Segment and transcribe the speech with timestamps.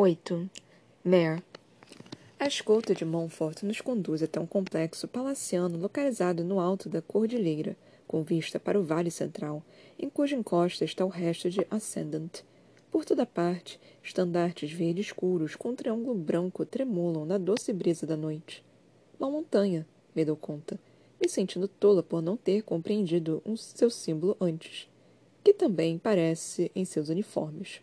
[0.00, 0.48] 8.
[1.02, 1.42] Mare.
[2.38, 7.76] A escolta de Montfort nos conduz até um complexo palaciano localizado no alto da cordilheira,
[8.06, 9.60] com vista para o Vale Central,
[9.98, 12.44] em cuja encosta está o resto de Ascendant.
[12.92, 18.16] Por toda parte, estandartes verdes escuros com um triângulo branco tremulam na doce brisa da
[18.16, 18.64] noite.
[19.18, 19.84] Uma montanha,
[20.14, 20.78] me dou conta,
[21.20, 24.88] me sentindo tola por não ter compreendido um seu símbolo antes,
[25.42, 27.80] que também parece em seus uniformes.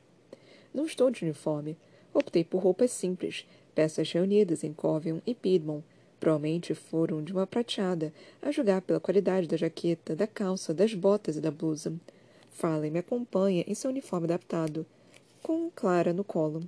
[0.73, 1.77] Não estou de uniforme,
[2.15, 5.83] Optei por roupas simples, peças reunidas em Covion e Piedmont.
[6.17, 11.35] Provavelmente foram de uma prateada, a julgar pela qualidade da jaqueta, da calça, das botas
[11.35, 11.93] e da blusa.
[12.51, 14.85] Farley me acompanha em seu uniforme adaptado,
[15.43, 16.63] com Clara no colo.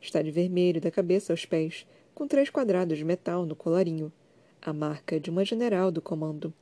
[0.00, 4.12] Está de vermelho da cabeça aos pés, com três quadrados de metal no colarinho.
[4.60, 6.52] A marca de uma general do comando.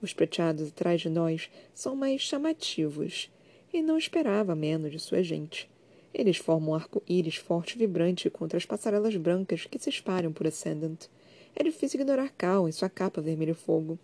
[0.00, 3.30] Os prateados atrás de nós são mais chamativos,
[3.70, 5.68] e não esperava menos de sua gente.
[6.14, 10.46] Eles formam um arco-íris forte e vibrante contra as passarelas brancas que se espalham por
[10.46, 11.08] Ascendant.
[11.56, 13.98] É difícil ignorar Cal em sua capa vermelho-fogo,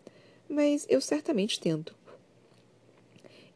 [0.49, 1.95] mas eu certamente tento.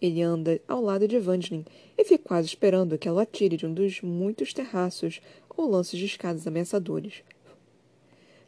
[0.00, 1.64] Ele anda ao lado de Evangeline
[1.98, 5.20] e fica quase esperando que ela atire de um dos muitos terraços
[5.56, 7.24] ou lances de escadas ameaçadores.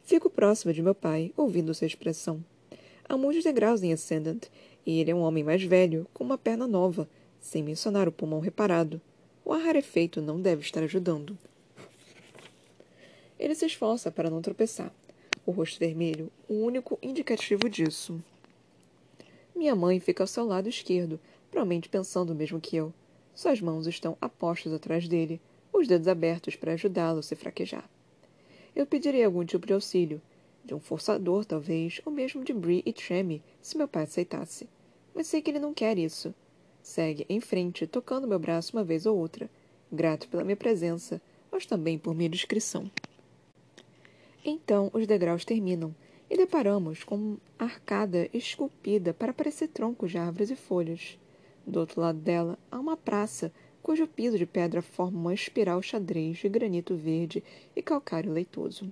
[0.03, 2.41] Fico próxima de meu pai, ouvindo sua expressão.
[3.09, 4.45] Há muitos degraus em Ascendant,
[4.85, 7.09] e ele é um homem mais velho, com uma perna nova,
[7.41, 9.01] sem mencionar o pulmão reparado.
[9.49, 11.37] O ar rarefeito não deve estar ajudando.
[13.39, 14.91] Ele se esforça para não tropeçar.
[15.45, 18.21] O rosto vermelho, o único indicativo disso.
[19.55, 21.17] Minha mãe fica ao seu lado esquerdo,
[21.49, 22.93] provavelmente pensando o mesmo que eu.
[23.33, 25.39] Suas mãos estão apostas atrás dele,
[25.71, 27.89] os dedos abertos para ajudá-lo a se fraquejar.
[28.75, 30.21] Eu pedirei algum tipo de auxílio,
[30.65, 34.67] de um forçador, talvez, ou mesmo de Brie e Tremmy, se meu pai aceitasse.
[35.15, 36.35] Mas sei que ele não quer isso.
[36.87, 39.49] Segue em frente, tocando meu braço uma vez ou outra,
[39.91, 41.21] grato pela minha presença,
[41.51, 42.89] mas também por minha discrição.
[44.43, 45.93] Então os degraus terminam
[46.29, 51.19] e deparamos com uma arcada esculpida para parecer troncos de árvores e folhas.
[51.67, 53.51] Do outro lado dela há uma praça
[53.83, 57.43] cujo piso de pedra forma uma espiral xadrez de granito verde
[57.75, 58.91] e calcário leitoso.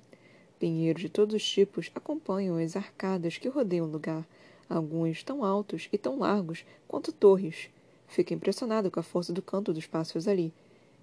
[0.59, 4.27] Pinheiros de todos os tipos acompanham as arcadas que rodeiam o lugar,
[4.69, 7.69] alguns tão altos e tão largos quanto torres,
[8.07, 10.53] Fica impressionado com a força do canto dos pássaros ali,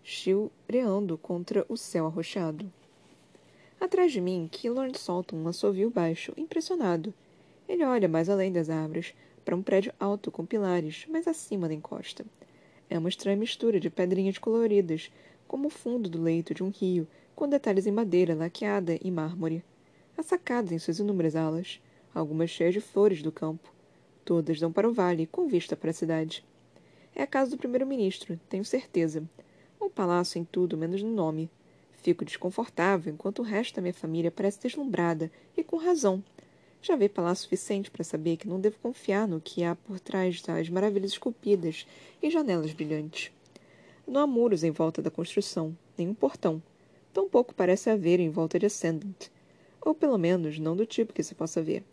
[0.03, 2.71] chilreando contra o céu arroxeado.
[3.81, 7.13] Atrás de mim, Killorn solta um assovio baixo, impressionado.
[7.69, 9.15] Ele olha mais além das árvores,
[9.45, 12.25] para um prédio alto com pilares, mais acima da encosta.
[12.89, 15.11] É uma estranha mistura de pedrinhas coloridas,
[15.49, 19.65] como o fundo do leito de um rio, com detalhes em madeira laqueada e mármore.
[20.17, 21.81] Há sacadas em suas inúmeras alas,
[22.15, 23.73] algumas cheias de flores do campo.
[24.25, 26.45] Todas dão para o vale, com vista para a cidade.
[27.15, 29.23] É a casa do primeiro-ministro, tenho certeza.
[29.81, 31.51] Um palácio em tudo, menos no nome.
[32.03, 36.25] Fico desconfortável enquanto o resto da minha família parece deslumbrada, e com razão.
[36.81, 40.43] Já vi palácio suficiente para saber que não devo confiar no que há por trás
[40.43, 41.87] das maravilhas esculpidas
[42.21, 43.31] e janelas brilhantes.
[44.07, 46.61] Não há muros em volta da construção, nem um portão.
[47.13, 49.29] Tampouco parece haver em volta de Ascendant.
[49.81, 51.85] Ou pelo menos não do tipo que se possa ver.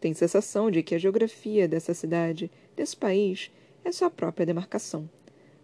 [0.00, 3.50] Tenho sensação de que a geografia dessa cidade, desse país,
[3.84, 5.08] é sua própria demarcação.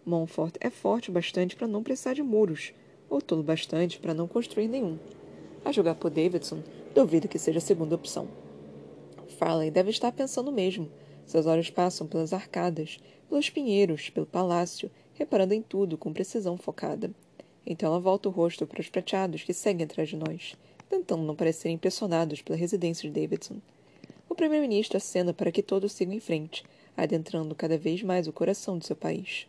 [0.04, 2.72] Montfort é forte bastante para não precisar de muros,
[3.08, 4.98] ou tolo bastante para não construir nenhum.
[5.64, 6.62] A jogar por Davidson,
[6.94, 8.28] duvido que seja a segunda opção.
[9.38, 10.90] Farley deve estar pensando o mesmo.
[11.26, 17.10] Seus olhos passam pelas arcadas, pelos pinheiros, pelo palácio, reparando em tudo com precisão focada.
[17.66, 20.56] Então ela volta o rosto para os prateados que seguem atrás de nós,
[20.88, 23.60] tentando não parecer impressionados pela residência de Davidson.
[24.28, 26.64] O primeiro-ministro acena para que todos sigam em frente,
[26.98, 29.46] adentrando cada vez mais o coração de seu país.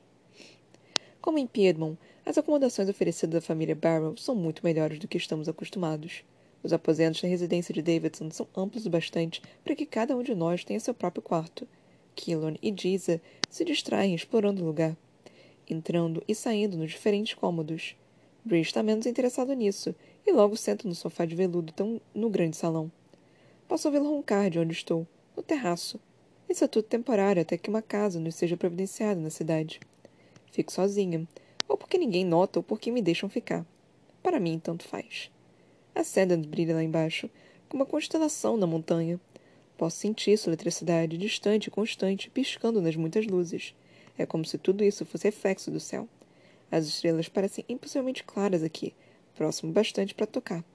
[1.19, 5.49] Como em Piedmont, as acomodações oferecidas à família Barrow são muito melhores do que estamos
[5.49, 6.23] acostumados.
[6.61, 10.35] Os aposentos na residência de Davidson são amplos o bastante para que cada um de
[10.35, 11.67] nós tenha seu próprio quarto.
[12.15, 14.95] Killorn e Giza se distraem explorando o lugar,
[15.67, 17.95] entrando e saindo nos diferentes cômodos.
[18.45, 19.95] Bree está menos interessado nisso
[20.25, 22.91] e logo senta no sofá de veludo tão no grande salão.
[23.67, 25.99] Posso ouvi-lo roncar de onde estou, no terraço,
[26.49, 29.79] isso é tudo temporário até que uma casa nos seja providenciada na cidade.
[30.51, 31.27] Fico sozinha,
[31.67, 33.63] ou porque ninguém nota ou porque me deixam ficar.
[34.23, 35.29] Para mim, tanto faz.
[35.93, 37.29] A seda brilha lá embaixo,
[37.69, 39.19] como uma constelação na montanha.
[39.77, 43.75] Posso sentir sua eletricidade, distante e constante, piscando nas muitas luzes.
[44.17, 46.09] É como se tudo isso fosse reflexo do céu.
[46.71, 48.95] As estrelas parecem impossivelmente claras aqui,
[49.35, 50.65] próximo bastante para tocar.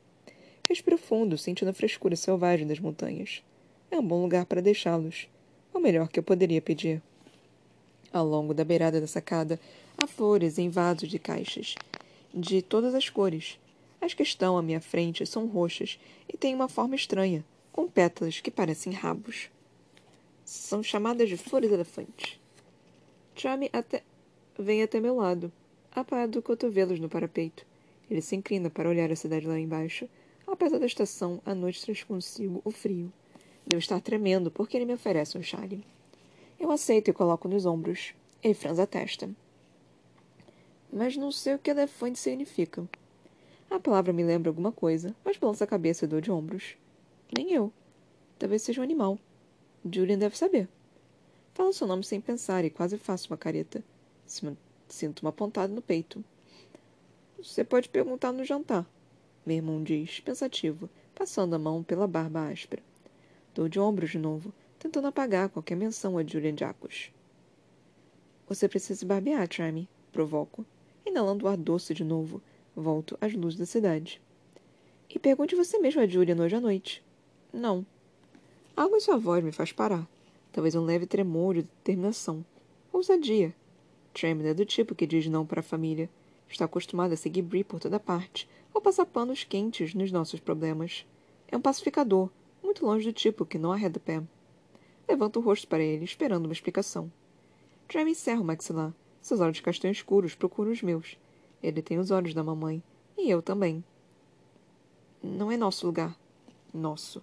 [0.68, 3.42] Respiro fundo, sentindo a frescura selvagem das montanhas.
[3.90, 5.28] É um bom lugar para deixá-los
[5.74, 7.02] o melhor que eu poderia pedir.
[8.12, 9.58] Ao longo da beirada da sacada
[9.98, 11.74] há flores em vasos de caixas,
[12.32, 13.58] de todas as cores.
[14.00, 15.98] As que estão à minha frente são roxas
[16.32, 19.50] e têm uma forma estranha, com pétalas que parecem rabos.
[20.44, 22.38] São chamadas de flores elefantes.
[23.34, 24.02] Chame até...
[24.58, 25.50] vem até meu lado,
[25.90, 27.66] apoiado cotovelos no parapeito.
[28.10, 30.08] Ele se inclina para olhar a cidade lá embaixo.
[30.46, 33.10] Apesar da estação, a noite traz consigo o frio.
[33.66, 35.84] Devo estar tremendo porque ele me oferece um chale.
[36.58, 38.14] Eu aceito e coloco nos ombros.
[38.42, 39.30] Ele franza a testa.
[40.92, 42.88] Mas não sei o que elefante significa.
[43.70, 46.76] A palavra me lembra alguma coisa, mas balança a cabeça e dou de ombros.
[47.36, 47.72] Nem eu.
[48.38, 49.18] Talvez seja um animal.
[49.90, 50.68] Julian deve saber.
[51.54, 53.82] Falo seu nome sem pensar e quase faço uma careta.
[54.88, 56.22] Sinto uma pontada no peito.
[57.38, 58.86] Você pode perguntar no jantar,
[59.44, 62.82] meu irmão diz, pensativo, passando a mão pela barba áspera.
[63.54, 67.12] Dou de ombros de novo, tentando apagar qualquer menção a Julian Jacos.
[68.48, 70.66] Você precisa se barbear, Charmy, provoco.
[71.06, 72.42] Inalando o ar doce de novo,
[72.74, 74.20] volto às luzes da cidade.
[75.08, 77.02] E pergunte você mesmo a Julian hoje à noite.
[77.52, 77.86] Não.
[78.76, 80.04] Algo em sua voz me faz parar.
[80.52, 82.44] Talvez um leve tremor de determinação.
[82.92, 83.54] Ousadia.
[84.12, 86.10] Tremor é do tipo que diz não para a família.
[86.48, 91.06] Está acostumado a seguir Brie por toda parte, ou passar panos quentes nos nossos problemas.
[91.48, 92.28] É um pacificador,
[92.74, 94.20] muito longe do tipo que não arreda pé.
[95.08, 97.10] Levanto o rosto para ele, esperando uma explicação.
[97.86, 98.92] Trem encerra o maxilar.
[99.22, 101.16] Seus olhos castanhos escuros procuram os meus.
[101.62, 102.82] Ele tem os olhos da mamãe.
[103.16, 103.84] E eu também.
[105.22, 106.18] Não é nosso lugar.
[106.72, 107.22] Nosso.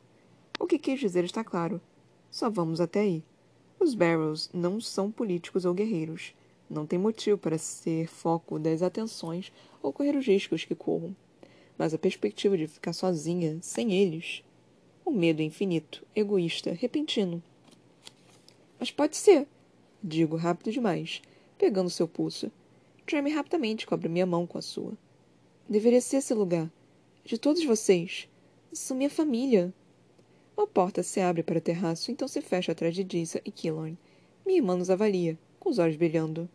[0.58, 1.82] O que quis dizer está claro.
[2.30, 3.22] Só vamos até aí.
[3.78, 6.34] Os Barrows não são políticos ou guerreiros.
[6.70, 9.52] Não tem motivo para ser foco das atenções
[9.84, 11.14] ou correr os riscos que corram.
[11.78, 14.44] Mas a perspectiva de ficar sozinha, sem eles.
[15.04, 17.42] O medo infinito, egoísta, repentino.
[18.80, 19.48] Mas pode ser,
[20.04, 21.22] digo rápido demais,
[21.58, 22.52] pegando seu pulso.
[23.06, 24.94] Treme rapidamente cobre minha mão com a sua.
[25.68, 26.72] Deveria ser esse lugar.
[27.24, 28.28] De todos vocês.
[28.74, 29.74] São minha família.
[30.56, 33.98] Uma porta se abre para o terraço, então se fecha atrás de Dissa e Killorn.
[34.46, 36.50] Minha irmã nos avalia, com os olhos brilhando.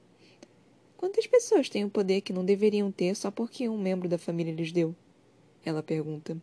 [0.96, 4.54] Quantas pessoas têm o poder que não deveriam ter só porque um membro da família
[4.54, 4.94] lhes deu?
[5.64, 6.40] Ela pergunta.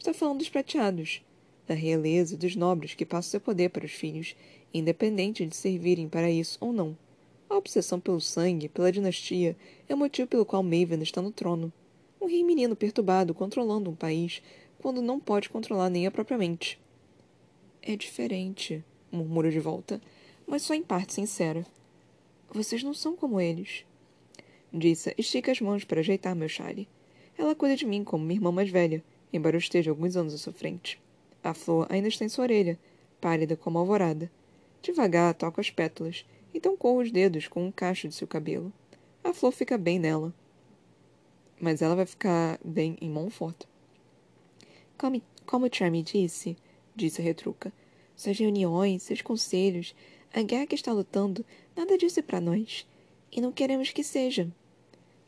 [0.00, 1.22] Está falando dos prateados,
[1.68, 4.34] da realeza e dos nobres que passam seu poder para os filhos,
[4.72, 6.96] independente de servirem para isso ou não.
[7.50, 9.54] A obsessão pelo sangue, pela dinastia,
[9.86, 11.70] é o motivo pelo qual Maven está no trono.
[12.18, 14.42] Um rei menino perturbado controlando um país
[14.78, 16.80] quando não pode controlar nem a própria mente.
[17.82, 18.82] É diferente,
[19.12, 20.00] murmura de volta,
[20.46, 21.66] mas só em parte sincera.
[22.50, 23.84] Vocês não são como eles.
[24.72, 26.88] Disse, estica as mãos para ajeitar meu chale.
[27.36, 30.38] Ela cuida de mim como minha irmã mais velha, embora eu esteja alguns anos à
[30.38, 31.00] sua frente.
[31.42, 32.78] A flor ainda está em sua orelha,
[33.20, 34.30] pálida como a alvorada.
[34.82, 36.24] Devagar toco as pétalas,
[36.54, 38.72] então corro os dedos com um cacho de seu cabelo.
[39.22, 40.34] A flor fica bem nela.
[41.60, 43.64] Mas ela vai ficar bem em Montfort.
[44.96, 46.56] Como, como Charmy disse,
[46.94, 47.72] disse a retruca,
[48.16, 49.94] suas reuniões, seus conselhos,
[50.32, 51.44] a guerra que está lutando,
[51.76, 52.86] nada disso é para nós.
[53.32, 54.50] E não queremos que seja.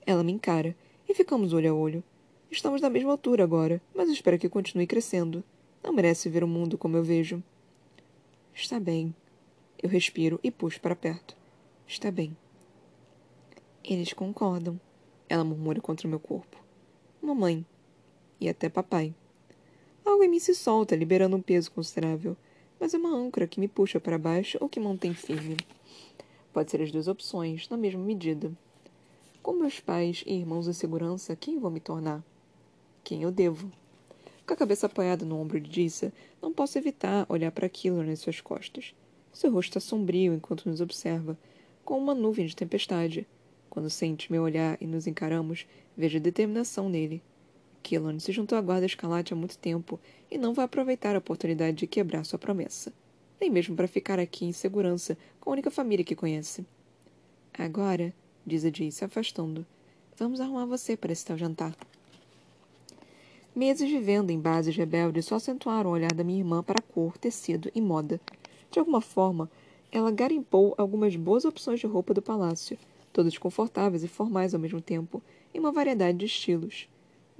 [0.04, 0.76] Ela me encara,
[1.08, 2.04] e ficamos olho a olho.
[2.52, 5.42] Estamos na mesma altura agora, mas espero que continue crescendo.
[5.82, 7.42] Não merece ver o mundo como eu vejo.
[8.54, 9.12] Está bem.
[9.82, 11.36] Eu respiro e puxo para perto.
[11.88, 12.36] Está bem.
[13.82, 14.78] Eles concordam.
[15.28, 16.56] Ela murmura contra o meu corpo.
[17.20, 17.66] Mamãe.
[18.38, 19.12] E até papai.
[20.04, 22.36] Algo em mim se solta, liberando um peso considerável
[22.82, 25.56] mas é uma âncora que me puxa para baixo ou que mantém firme.
[26.52, 28.50] Pode ser as duas opções, na mesma medida.
[29.40, 32.24] Com meus pais e irmãos em segurança, quem vou me tornar?
[33.04, 33.70] Quem eu devo?
[34.46, 38.20] Com a cabeça apoiada no ombro de Dissa, não posso evitar olhar para aquilo nas
[38.20, 38.94] suas costas.
[39.32, 41.36] Seu rosto está sombrio enquanto nos observa,
[41.84, 43.26] com uma nuvem de tempestade.
[43.68, 45.66] Quando sente meu olhar e nos encaramos,
[45.96, 47.22] vejo determinação nele.
[47.82, 49.98] Killan se juntou à guarda escalate há muito tempo
[50.30, 52.92] e não vai aproveitar a oportunidade de quebrar sua promessa.
[53.40, 56.64] Nem mesmo para ficar aqui em segurança com a única família que conhece.
[57.52, 58.14] Agora,
[58.46, 59.66] diz a Jay, se afastando,
[60.16, 61.76] vamos arrumar você para esse tal jantar.
[63.54, 67.70] Meses vivendo em bases rebeldes só acentuaram o olhar da minha irmã para cor, tecido
[67.74, 68.20] e moda.
[68.70, 69.50] De alguma forma,
[69.90, 72.78] ela garimpou algumas boas opções de roupa do palácio,
[73.12, 76.88] todas confortáveis e formais ao mesmo tempo, em uma variedade de estilos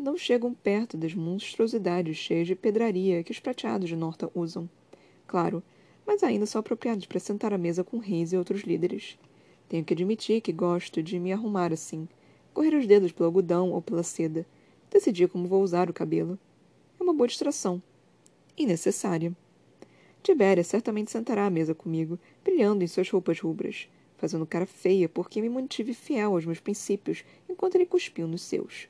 [0.03, 4.69] não chegam perto das monstruosidades cheias de pedraria que os prateados de Norta usam.
[5.27, 5.63] Claro,
[6.07, 9.17] mas ainda são apropriados para sentar à mesa com reis e outros líderes.
[9.69, 12.09] Tenho que admitir que gosto de me arrumar assim,
[12.53, 14.45] correr os dedos pelo algodão ou pela seda,
[14.93, 16.39] decidir como vou usar o cabelo.
[17.01, 17.83] É uma boa distração.
[18.57, 19.35] E necessária.
[20.23, 25.41] Tibéria certamente sentará à mesa comigo, brilhando em suas roupas rubras, fazendo cara feia porque
[25.41, 28.89] me mantive fiel aos meus princípios enquanto ele cuspiu nos seus.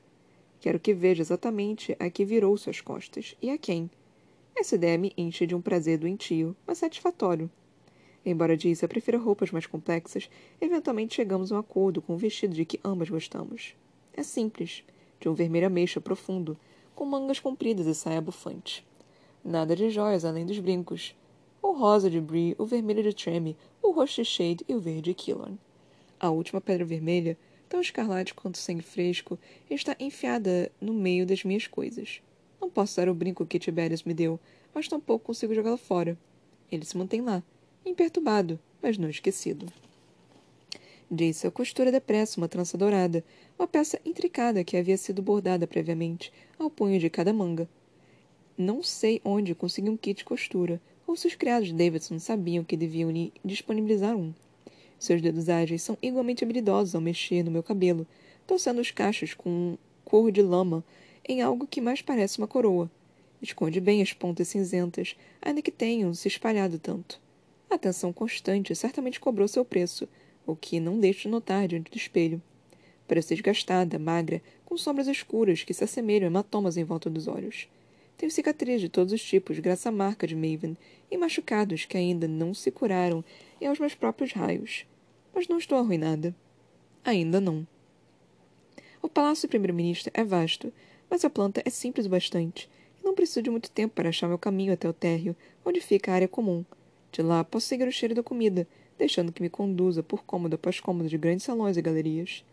[0.59, 3.89] Quero que veja exatamente a que virou suas costas e a quem.
[4.55, 7.49] Essa ideia me enche de um prazer doentio, mas satisfatório.
[8.25, 10.29] Embora Jace prefira roupas mais complexas,
[10.61, 13.75] eventualmente chegamos a um acordo com o vestido de que ambas gostamos.
[14.13, 14.85] É simples,
[15.23, 16.57] de um vermelho ameixa profundo,
[16.93, 18.85] com mangas compridas e saia bufante.
[19.43, 21.15] Nada de joias além dos brincos.
[21.61, 25.03] O rosa de Brie, o vermelho de Treme, o roxo de Shade e o verde
[25.03, 25.57] de Killorn.
[26.19, 27.37] A última pedra vermelha,
[27.69, 29.39] tão escarlate quanto sangue fresco,
[29.69, 32.21] está enfiada no meio das minhas coisas.
[32.59, 34.37] Não posso dar o brinco que Tiberius me deu,
[34.73, 36.17] mas tampouco consigo jogá-lo fora.
[36.69, 37.41] Ele se mantém lá,
[37.85, 39.67] imperturbado, mas não esquecido.
[41.45, 43.23] A costura depressa uma trança dourada,
[43.57, 47.69] uma peça intricada que havia sido bordada previamente, ao punho de cada manga.
[48.57, 52.63] Não sei onde consegui um kit de costura, ou se os criados de Davidson sabiam
[52.63, 54.33] que deviam lhe disponibilizar um.
[54.97, 58.07] Seus dedos ágeis são igualmente habilidosos ao mexer no meu cabelo,
[58.47, 60.83] torcendo os cachos com um cor de lama
[61.29, 62.89] em algo que mais parece uma coroa.
[63.39, 67.21] Esconde bem as pontas cinzentas, ainda que tenham se espalhado tanto.
[67.69, 70.07] A atenção constante certamente cobrou seu preço,
[70.45, 72.41] o que não deixo de notar diante do espelho.
[73.07, 77.67] Parece desgastada, magra, com sombras escuras que se assemelham a hematomas em volta dos olhos.
[78.17, 80.77] Tenho cicatrizes de todos os tipos, graças à marca de Maven,
[81.11, 83.23] e machucados que ainda não se curaram
[83.59, 84.85] e aos meus próprios raios.
[85.33, 86.35] Mas não estou arruinada.
[87.03, 87.67] Ainda não.
[89.01, 90.71] O palácio do primeiro-ministro é vasto,
[91.09, 92.69] mas a planta é simples o bastante,
[93.01, 95.35] e não preciso de muito tempo para achar meu caminho até o térreo,
[95.65, 96.63] onde fica a área comum.
[97.11, 98.65] De lá posso seguir o cheiro da comida,
[98.97, 102.43] deixando que me conduza por cômodo após cômodo de grandes salões e galerias.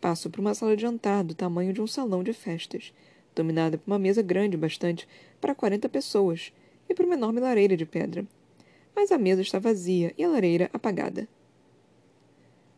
[0.00, 2.92] Passo por uma sala de jantar do tamanho de um salão de festas,
[3.34, 5.08] dominada por uma mesa grande bastante
[5.40, 6.52] para quarenta pessoas
[6.88, 8.26] e por uma enorme lareira de pedra.
[8.94, 11.28] Mas a mesa está vazia e a lareira apagada.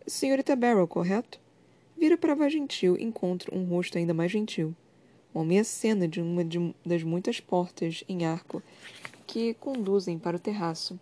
[0.07, 1.39] Senhorita Barrow, correto?
[1.97, 4.75] Vira para a gentil e encontro um rosto ainda mais gentil.
[5.35, 8.63] O homem acena de uma de, das muitas portas em arco
[9.27, 10.99] que conduzem para o terraço.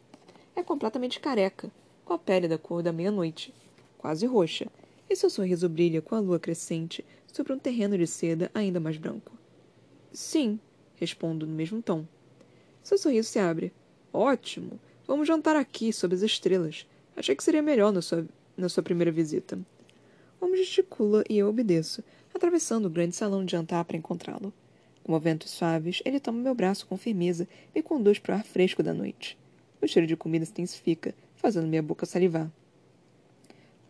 [0.56, 1.70] É completamente careca,
[2.06, 3.52] com a pele da cor da meia-noite,
[3.98, 4.68] quase roxa,
[5.10, 8.96] e seu sorriso brilha com a lua crescente sobre um terreno de seda ainda mais
[8.96, 9.32] branco.
[10.12, 10.58] Sim,
[10.94, 12.06] respondo no mesmo tom.
[12.82, 13.72] Seu sorriso se abre.
[14.12, 14.78] Ótimo!
[15.04, 16.86] Vamos jantar aqui, sob as estrelas.
[17.16, 18.24] Achei que seria melhor na sua,
[18.56, 19.58] na sua primeira visita.
[20.40, 24.52] O homem gesticula e eu obedeço, atravessando o grande salão de jantar para encontrá-lo.
[25.02, 28.82] Com movimentos suaves, ele toma meu braço com firmeza e conduz para o ar fresco
[28.82, 29.36] da noite.
[29.82, 32.50] O cheiro de comida se intensifica, fazendo minha boca salivar.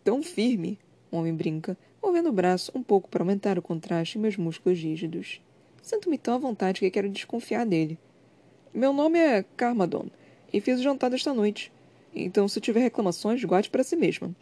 [0.03, 0.79] Tão firme,
[1.11, 4.79] o homem brinca, movendo o braço um pouco para aumentar o contraste em meus músculos
[4.79, 5.41] rígidos.
[5.81, 7.97] Sinto-me tão à vontade que quero desconfiar dele.
[8.73, 10.07] Meu nome é Carmadon,
[10.51, 11.71] e fiz o jantar desta noite.
[12.13, 14.35] Então, se tiver reclamações, guarde para si mesma.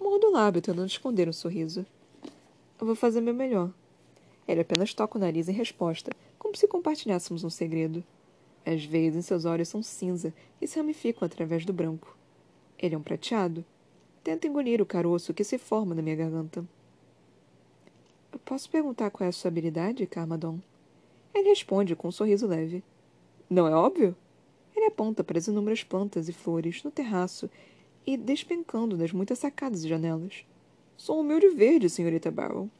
[0.00, 1.84] Mordo o lábio, tentando esconder um sorriso.
[2.80, 3.70] Eu vou fazer meu melhor.
[4.46, 8.02] Ele apenas toca o nariz em resposta, como se compartilhássemos um segredo.
[8.64, 12.16] As veias em seus olhos são cinza e se ramificam através do branco.
[12.82, 13.62] Ele é um prateado.
[14.24, 16.64] Tenta engolir o caroço que se forma na minha garganta.
[18.32, 20.58] Eu posso perguntar qual é a sua habilidade, Carmadon?
[21.34, 22.82] Ele responde com um sorriso leve.
[23.50, 24.16] Não é óbvio?
[24.74, 27.50] Ele aponta para as inúmeras plantas e flores no terraço
[28.06, 30.46] e despencando das muitas sacadas e janelas.
[30.96, 32.70] Sou um humilde verde, senhorita Barrow.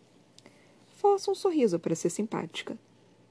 [0.97, 2.79] Força um sorriso para ser simpática.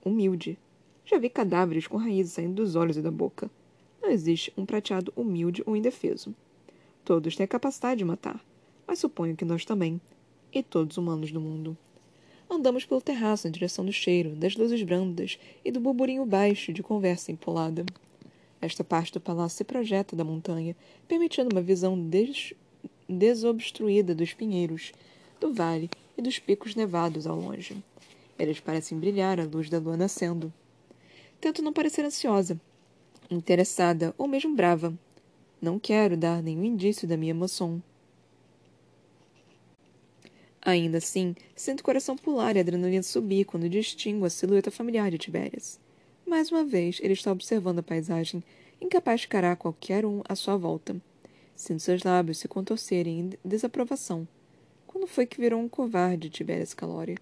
[0.05, 0.55] Humilde.
[1.03, 3.49] Já vi cadáveres com raízes saindo dos olhos e da boca.
[3.99, 6.35] Não existe um prateado humilde ou indefeso.
[7.09, 8.39] Todos têm a capacidade de matar,
[8.85, 9.99] mas suponho que nós também.
[10.53, 11.75] E todos humanos do mundo.
[12.47, 16.83] Andamos pelo terraço em direção do cheiro, das luzes brandas e do burburinho baixo de
[16.83, 17.83] conversa empolada.
[18.61, 20.75] Esta parte do palácio se projeta da montanha,
[21.07, 22.53] permitindo uma visão des
[23.09, 24.91] desobstruída dos pinheiros,
[25.41, 27.83] do vale e dos picos nevados ao longe.
[28.37, 30.53] Eles parecem brilhar à luz da lua nascendo.
[31.41, 32.61] Tento não parecer ansiosa,
[33.31, 34.93] interessada ou mesmo brava.
[35.61, 37.83] Não quero dar nenhum indício da minha emoção.
[40.61, 45.11] Ainda assim, sinto o coração pular e a adrenalina subir quando distingo a silhueta familiar
[45.11, 45.79] de Tibérias.
[46.25, 48.41] Mais uma vez, ele está observando a paisagem,
[48.79, 50.95] incapaz de encarar qualquer um à sua volta.
[51.55, 54.25] Sinto seus lábios se contorcerem em desaprovação.
[54.87, 57.17] Quando foi que virou um covarde, Tiberias Calori?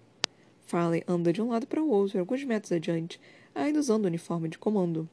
[0.66, 3.20] Farley anda de um lado para o outro, alguns metros adiante,
[3.54, 5.08] ainda usando o uniforme de comando.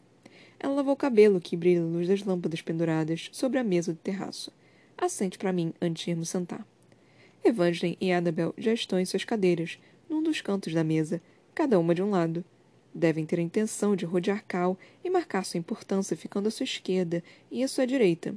[0.66, 4.00] Ela lavou o cabelo, que brilha à luz das lâmpadas penduradas sobre a mesa do
[4.00, 4.52] terraço.
[4.98, 6.66] Assente para mim antes de irmos sentar.
[7.44, 9.78] Evangeline e Annabel já estão em suas cadeiras,
[10.10, 11.22] num dos cantos da mesa,
[11.54, 12.44] cada uma de um lado.
[12.92, 17.24] Devem ter a intenção de rodear Cal e marcar sua importância ficando à sua esquerda
[17.52, 18.34] e à sua direita.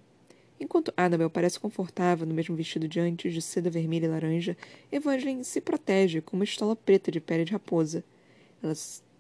[0.61, 4.55] Enquanto Annabel parece confortável no mesmo vestido de antes, de seda vermelha e laranja,
[4.93, 8.05] Evangeline se protege com uma estola preta de pele de raposa.
[8.63, 8.75] Ela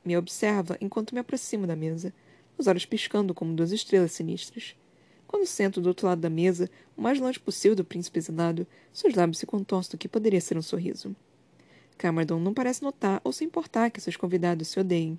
[0.05, 2.13] me observa enquanto me aproximo da mesa,
[2.59, 4.75] os olhos piscando como duas estrelas sinistras.
[5.27, 9.15] Quando sento do outro lado da mesa, o mais longe possível do príncipe exilado, seus
[9.15, 11.15] lábios se contorcem do que poderia ser um sorriso.
[11.97, 15.19] Cameron não parece notar ou se importar que seus convidados se odeiem.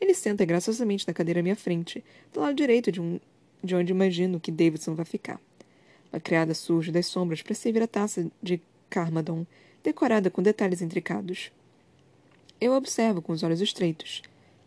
[0.00, 3.20] Ele senta graciosamente na cadeira à minha frente, do lado direito de, um,
[3.62, 5.40] de onde imagino que Davidson vai ficar.
[6.12, 8.60] A criada surge das sombras para servir a taça de
[8.90, 9.46] Carmadon,
[9.82, 11.52] decorada com detalhes intricados.
[12.60, 14.22] Eu observo com os olhos estreitos.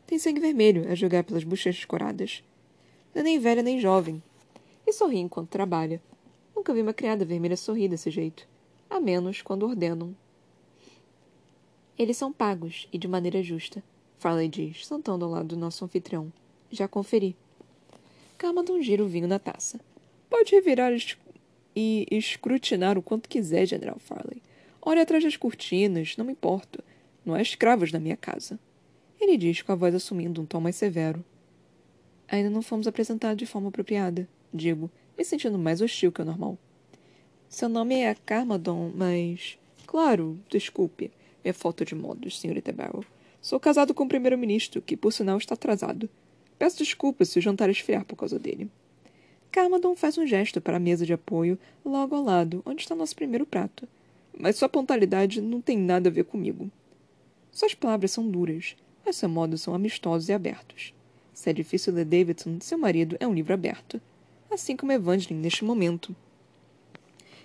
[0.07, 2.41] Tem sangue vermelho a jogar pelas bochechas coradas.
[3.13, 4.23] Não é nem velha nem jovem.
[4.85, 6.01] E sorri enquanto trabalha.
[6.55, 8.47] Nunca vi uma criada vermelha sorrir desse jeito.
[8.89, 10.15] A menos quando ordenam.
[11.99, 13.83] Eles são pagos, e de maneira justa,
[14.17, 16.31] Farley diz, sentando ao lado do nosso anfitrião.
[16.71, 17.35] Já conferi.
[18.37, 19.77] Carmadon gira o vinho na taça.
[20.29, 20.93] Pode revirar
[21.75, 24.41] e escrutinar o quanto quiser, General Farley.
[24.81, 26.81] Olhe atrás das cortinas, não me importo.
[27.25, 28.57] Não há escravos na minha casa.
[29.19, 31.23] Ele diz com a voz assumindo um tom mais severo.
[32.27, 36.57] Ainda não fomos apresentados de forma apropriada, digo, me sentindo mais hostil que o normal.
[37.49, 39.57] Seu nome é Carmadon, mas.
[39.85, 41.11] Claro, desculpe.
[41.43, 43.05] Minha falta de modos, senhorita Barrow.
[43.41, 46.09] Sou casado com o primeiro-ministro, que por sinal está atrasado.
[46.59, 48.69] Peço desculpas se o jantar esfriar por causa dele.
[49.49, 53.15] Carmadon faz um gesto para a mesa de apoio, logo ao lado, onde está nosso
[53.15, 53.87] primeiro prato.
[54.37, 56.69] Mas sua pontualidade não tem nada a ver comigo.
[57.51, 58.75] Suas palavras são duras,
[59.13, 60.93] seus modos são amistosos e abertos.
[61.33, 64.01] Se é difícil ler Davidson, seu marido é um livro aberto.
[64.49, 66.15] Assim como Evangeline neste momento.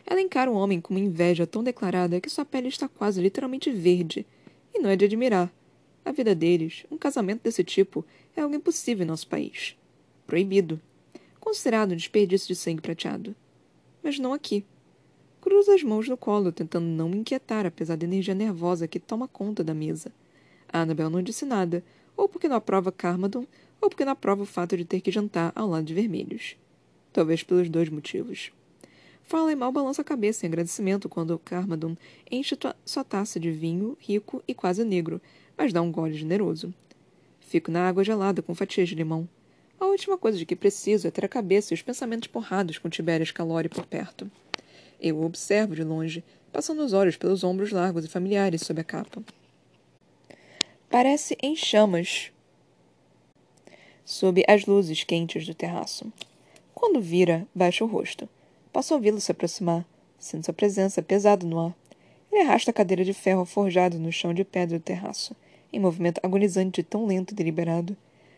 [0.07, 3.71] Ela encara o homem com uma inveja tão declarada que sua pele está quase literalmente
[3.71, 4.26] verde.
[4.75, 5.52] E não é de admirar.
[6.04, 8.04] A vida deles, um casamento desse tipo,
[8.37, 9.76] é algo impossível em nosso país.
[10.26, 10.81] Proibido
[11.42, 13.35] considerado um desperdício de sangue prateado.
[14.02, 14.64] Mas não aqui.
[15.40, 19.26] Cruza as mãos no colo, tentando não me inquietar, apesar da energia nervosa que toma
[19.26, 20.12] conta da mesa.
[20.73, 21.85] Annabel não disse nada,
[22.17, 23.47] ou porque não aprova Carmadon,
[23.81, 26.57] ou porque não aprova o fato de ter que jantar ao lado de vermelhos.
[27.12, 28.53] Talvez pelos dois motivos.
[29.25, 31.96] Farley mal balança a cabeça em agradecimento quando Carmadon
[32.31, 35.20] enche sua taça de vinho rico e quase negro,
[35.57, 36.73] mas dá um gole generoso.
[37.40, 39.29] Fico na água gelada com fatias de limão.
[39.79, 42.88] A última coisa de que preciso é ter a cabeça e os pensamentos porrados com
[42.88, 44.31] Tibérias Calori por perto.
[45.01, 48.85] Eu o observo de longe, passando os olhos pelos ombros largos e familiares sob a
[48.85, 49.23] capa.
[50.92, 52.31] Parece em chamas
[54.05, 56.12] sob as luzes quentes do terraço.
[56.74, 58.28] Quando vira, baixa o rosto.
[58.70, 59.87] Posso ouvi-lo se aproximar,
[60.18, 61.74] sendo sua presença pesada no ar.
[62.31, 65.35] Ele arrasta a cadeira de ferro forjado no chão de pedra do terraço,
[65.72, 67.96] em movimento agonizante tão lento e deliberado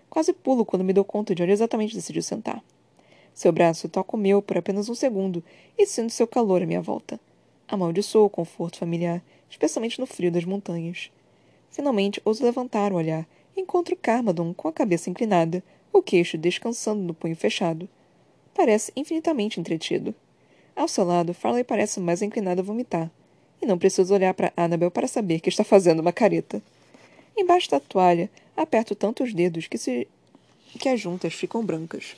[0.08, 2.62] Quase pulo quando me dou conta de onde exatamente decidiu sentar.
[3.34, 5.42] Seu braço toca o meu por apenas um segundo
[5.76, 7.18] e sinto seu calor à minha volta.
[7.66, 11.10] Amaldiçoo o conforto familiar, especialmente no frio das montanhas.
[11.74, 15.60] Finalmente ouso levantar o olhar encontro Carmadon com a cabeça inclinada,
[15.92, 17.88] o queixo descansando no punho fechado.
[18.54, 20.14] Parece infinitamente entretido.
[20.76, 23.10] Ao seu lado, Farley parece mais inclinado a vomitar,
[23.60, 26.62] e não preciso olhar para Annabel para saber que está fazendo uma careta.
[27.36, 30.06] Embaixo da toalha, aperto tanto os dedos que, se...
[30.78, 32.14] que as juntas ficam brancas.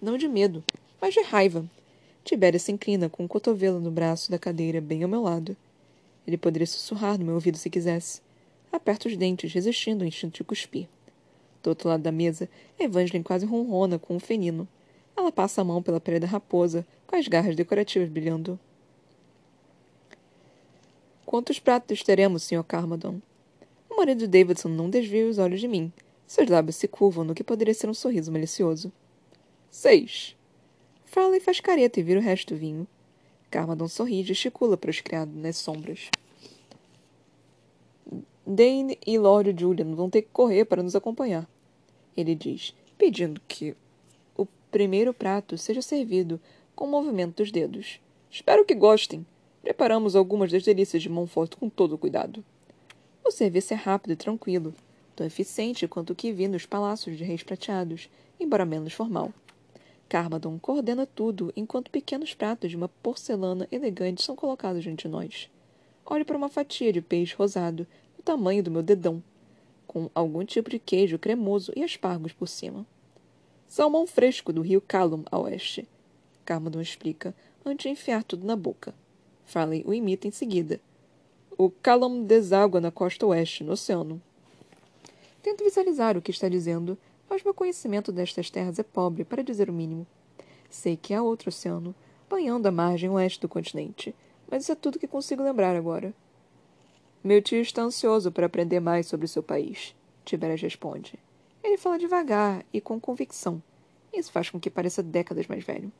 [0.00, 0.64] Não de medo,
[0.98, 1.62] mas de raiva.
[2.24, 5.54] Tibéria se inclina com o um cotovelo no braço da cadeira bem ao meu lado.
[6.26, 8.24] Ele poderia sussurrar no meu ouvido se quisesse.
[8.74, 10.88] Aperto os dentes, resistindo ao instinto de cuspir.
[11.62, 14.66] Do outro lado da mesa, Evangeline quase ronrona com um fenino.
[15.16, 18.58] Ela passa a mão pela pele da raposa, com as garras decorativas brilhando.
[21.24, 22.64] Quantos pratos teremos, Sr.
[22.64, 23.20] Carmadon?
[23.88, 25.92] O marido Davidson não desvia os olhos de mim.
[26.26, 28.90] Seus lábios se curvam no que poderia ser um sorriso malicioso.
[29.70, 30.36] Seis.
[31.04, 32.88] Farley faz careta e vira o resto do vinho.
[33.52, 36.10] Carmadon sorri e gesticula para os criados nas sombras.
[38.46, 41.48] Dane e Lord Julian vão ter que correr para nos acompanhar.
[42.14, 43.74] Ele diz, pedindo que
[44.36, 46.38] o primeiro prato seja servido
[46.74, 48.00] com o movimento dos dedos.
[48.30, 49.24] Espero que gostem.
[49.62, 52.44] Preparamos algumas das delícias de Montfort com todo cuidado.
[53.24, 54.74] O serviço é rápido e tranquilo,
[55.16, 59.32] tão eficiente quanto o que vi nos palácios de reis prateados, embora menos formal.
[60.06, 65.48] Carmadon coordena tudo enquanto pequenos pratos de uma porcelana elegante são colocados diante de nós.
[66.04, 67.86] Olho para uma fatia de peixe rosado, do
[68.24, 69.22] tamanho do meu dedão,
[69.86, 72.86] com algum tipo de queijo cremoso e aspargos por cima.
[73.66, 75.86] Salmão fresco do rio Calum a oeste.
[76.44, 77.34] Carmadon explica,
[77.64, 78.94] antes de enfiar tudo na boca.
[79.44, 80.80] Farley o imita em seguida,
[81.56, 84.20] o Callum deságua na costa oeste, no oceano.
[85.40, 86.98] Tento visualizar o que está dizendo,
[87.30, 90.04] mas meu conhecimento destas terras é pobre, para dizer o mínimo.
[90.68, 91.94] Sei que há outro oceano,
[92.28, 94.12] banhando a margem oeste do continente,
[94.50, 96.12] mas isso é tudo que consigo lembrar agora.
[97.24, 101.18] Meu tio está ansioso para aprender mais sobre seu país, Tiberias responde.
[101.62, 103.62] Ele fala devagar e com convicção.
[104.12, 105.90] Isso faz com que pareça décadas mais velho.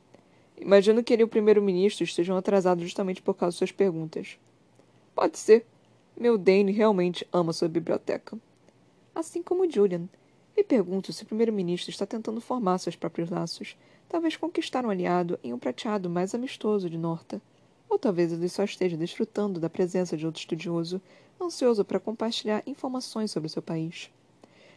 [0.61, 4.39] Imagino que ele e o primeiro-ministro estejam atrasados justamente por causa de suas perguntas.
[5.15, 5.65] Pode ser.
[6.15, 8.37] Meu Dane realmente ama sua biblioteca.
[9.15, 10.07] Assim como Julian.
[10.55, 13.79] Me pergunto se o primeiro-ministro está tentando formar seus próprios laços,
[14.11, 17.41] talvez conquistar um aliado em um prateado mais amistoso de Norta.
[17.89, 21.01] Ou talvez ele só esteja desfrutando da presença de outro estudioso,
[21.41, 24.11] ansioso para compartilhar informações sobre seu país.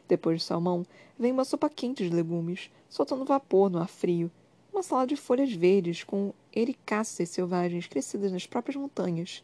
[0.07, 0.85] Depois de salmão,
[1.17, 4.31] vem uma sopa quente de legumes, soltando vapor no ar frio,
[4.71, 9.43] uma salada de folhas verdes com ericáceas selvagens crescidas nas próprias montanhas.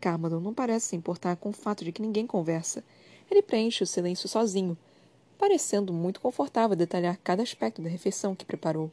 [0.00, 2.82] Carmadon não parece se importar com o fato de que ninguém conversa.
[3.30, 4.76] Ele preenche o silêncio sozinho,
[5.38, 8.90] parecendo muito confortável detalhar cada aspecto da refeição que preparou.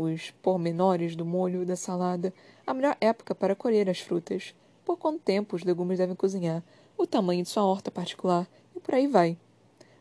[0.00, 2.32] Os pormenores do molho da salada,
[2.64, 6.62] a melhor época para colher as frutas, por quanto tempo os legumes devem cozinhar,
[6.96, 9.36] o tamanho de sua horta particular, e por aí vai.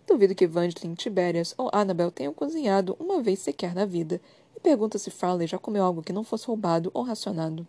[0.05, 4.21] Duvido que Evangeline, Tiberias ou Annabel tenham cozinhado uma vez sequer na vida,
[4.55, 7.65] e pergunta se Farley já comeu algo que não fosse roubado ou racionado.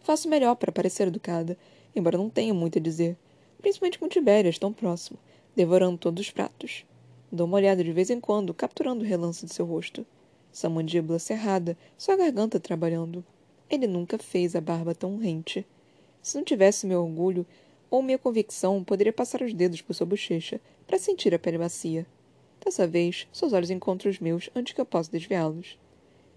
[0.00, 1.58] Faço melhor para parecer educada,
[1.94, 3.18] embora não tenha muito a dizer,
[3.58, 5.18] principalmente com Tiberias tão próximo,
[5.54, 6.86] devorando todos os pratos.
[7.30, 10.06] Dou uma olhada de vez em quando, capturando o relance de seu rosto.
[10.56, 13.22] Sua mandíbula cerrada, sua garganta trabalhando.
[13.68, 15.66] Ele nunca fez a barba tão rente.
[16.22, 17.44] Se não tivesse meu orgulho
[17.90, 22.06] ou minha convicção, poderia passar os dedos por sua bochecha para sentir a pele macia.
[22.64, 25.78] Dessa vez, seus olhos encontram os meus antes que eu possa desviá-los.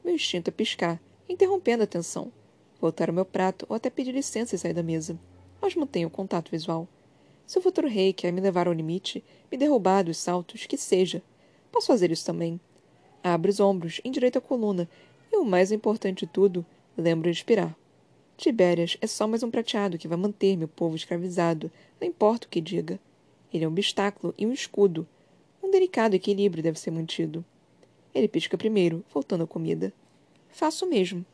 [0.04, 2.30] Meu instinto é piscar, interrompendo a atenção.
[2.78, 5.18] Voltar ao meu prato ou até pedir licença e sair da mesa.
[5.62, 6.90] Mas mantenho contato visual.
[7.48, 11.24] Se o futuro rei quer me levar ao limite, me derrubar dos saltos, que seja.
[11.72, 12.60] Posso fazer isso também.
[13.24, 14.90] Abro os ombros, endireito a coluna,
[15.32, 16.66] e o mais importante de tudo,
[16.98, 17.76] lembro de respirar.
[18.38, 22.50] Tibérias é só mais um prateado que vai manter meu povo escravizado, não importa o
[22.50, 23.00] que diga.
[23.54, 25.08] Ele é um obstáculo e um escudo.
[25.62, 27.44] Um delicado equilíbrio deve ser mantido.
[28.14, 29.92] Ele pisca primeiro, voltando à comida.
[30.50, 31.26] Faço o mesmo.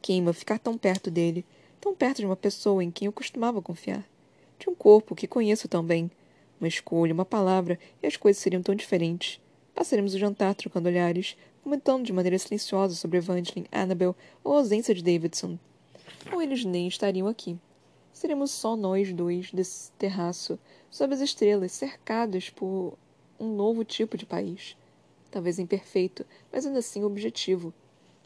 [0.00, 1.44] Queima ficar tão perto dele,
[1.80, 4.06] tão perto de uma pessoa em quem eu costumava confiar
[4.58, 6.10] de um corpo que conheço tão bem.
[6.60, 9.40] Uma escolha, uma palavra, e as coisas seriam tão diferentes.
[9.76, 14.94] Passaremos o jantar trocando olhares, comentando de maneira silenciosa sobre Evangeline, Annabel ou a ausência
[14.94, 15.58] de Davidson.
[16.32, 17.58] Ou eles nem estariam aqui.
[18.10, 20.58] Seremos só nós dois desse terraço,
[20.90, 22.96] sob as estrelas, cercados por
[23.38, 24.78] um novo tipo de país.
[25.30, 27.74] Talvez imperfeito, mas ainda assim objetivo.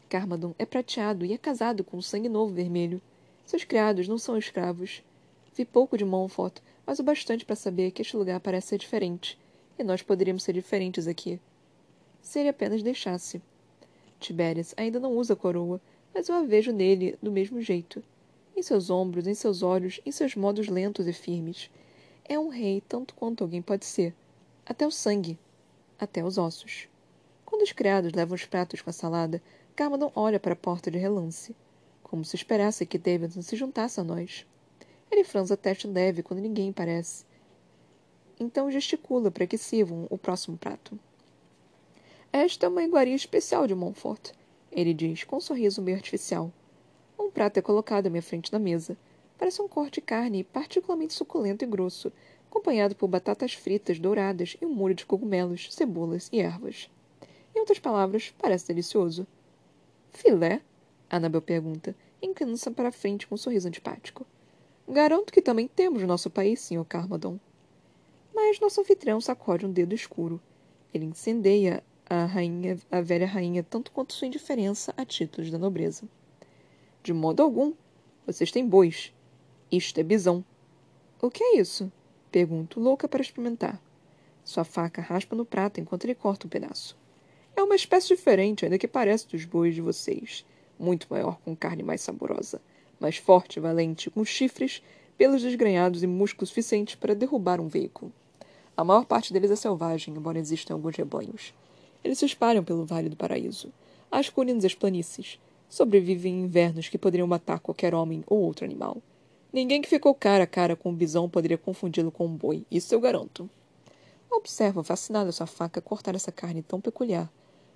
[0.07, 3.01] Carmadon é prateado e é casado com um sangue novo vermelho.
[3.45, 5.03] Seus criados não são escravos.
[5.53, 9.37] Vi pouco de Montfort, mas o bastante para saber que este lugar parece ser diferente,
[9.81, 11.39] e nós poderíamos ser diferentes aqui.
[12.21, 13.41] Se ele apenas deixasse.
[14.19, 15.81] Tibérias ainda não usa coroa,
[16.13, 18.03] mas eu a vejo nele do mesmo jeito.
[18.55, 21.69] Em seus ombros, em seus olhos, em seus modos lentos e firmes.
[22.23, 24.13] É um rei tanto quanto alguém pode ser.
[24.65, 25.39] Até o sangue.
[25.99, 26.87] Até os ossos.
[27.43, 29.41] Quando os criados levam os pratos com a salada,
[29.75, 31.55] Carmadon olha para a porta de relance,
[32.03, 34.45] como se esperasse que Davidson se juntasse a nós.
[35.09, 37.25] Ele franza a testa leve quando ninguém parece.
[38.43, 40.97] Então gesticula para que sirvam o próximo prato.
[42.33, 44.31] Esta é uma iguaria especial de Montfort,
[44.71, 46.51] ele diz, com um sorriso meio artificial.
[47.19, 48.97] Um prato é colocado à minha frente na mesa.
[49.37, 52.11] Parece um corte de carne particularmente suculento e grosso,
[52.49, 56.89] acompanhado por batatas fritas douradas e um molho de cogumelos, cebolas e ervas.
[57.55, 59.27] Em outras palavras, parece delicioso.
[60.09, 60.63] Filé?
[61.11, 64.25] Annabel pergunta, inclinando-se para a frente com um sorriso antipático.
[64.89, 66.83] Garanto que também temos no nosso país, Sr.
[66.85, 67.37] Carmadon.
[68.51, 70.37] Mas nosso anfitrião sacode um dedo escuro.
[70.93, 76.03] Ele incendeia a rainha, a velha rainha, tanto quanto sua indiferença a títulos da nobreza.
[77.01, 77.71] De modo algum.
[78.27, 79.13] Vocês têm bois.
[79.71, 80.43] Isto é bisão.
[81.21, 81.89] O que é isso?
[82.29, 83.81] Pergunto, louca para experimentar.
[84.43, 86.97] Sua faca raspa no prato enquanto ele corta um pedaço.
[87.55, 90.45] É uma espécie diferente, ainda que pareça dos bois de vocês.
[90.77, 92.61] Muito maior, com carne mais saborosa
[92.99, 94.83] mais forte valente, com chifres,
[95.17, 98.13] pelos desgrenhados e músculos suficientes para derrubar um veículo.
[98.81, 101.53] A maior parte deles é selvagem, embora existam alguns rebanhos.
[102.03, 103.71] Eles se espalham pelo Vale do Paraíso,
[104.09, 105.39] as colinas e as planícies.
[105.69, 108.97] Sobrevivem em invernos que poderiam matar qualquer homem ou outro animal.
[109.53, 112.91] Ninguém que ficou cara a cara com um bisão poderia confundi-lo com um boi, isso
[112.95, 113.47] eu garanto.
[114.31, 117.31] Observo, fascinado sua faca cortar essa carne tão peculiar.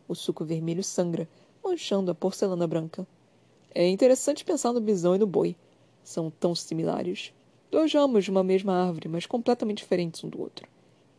[0.08, 1.30] O suco vermelho sangra,
[1.64, 3.06] manchando a porcelana branca.
[3.76, 5.56] É interessante pensar no bisão e no boi.
[6.04, 7.32] São tão similares.
[7.70, 10.68] Dois ramos de uma mesma árvore, mas completamente diferentes um do outro.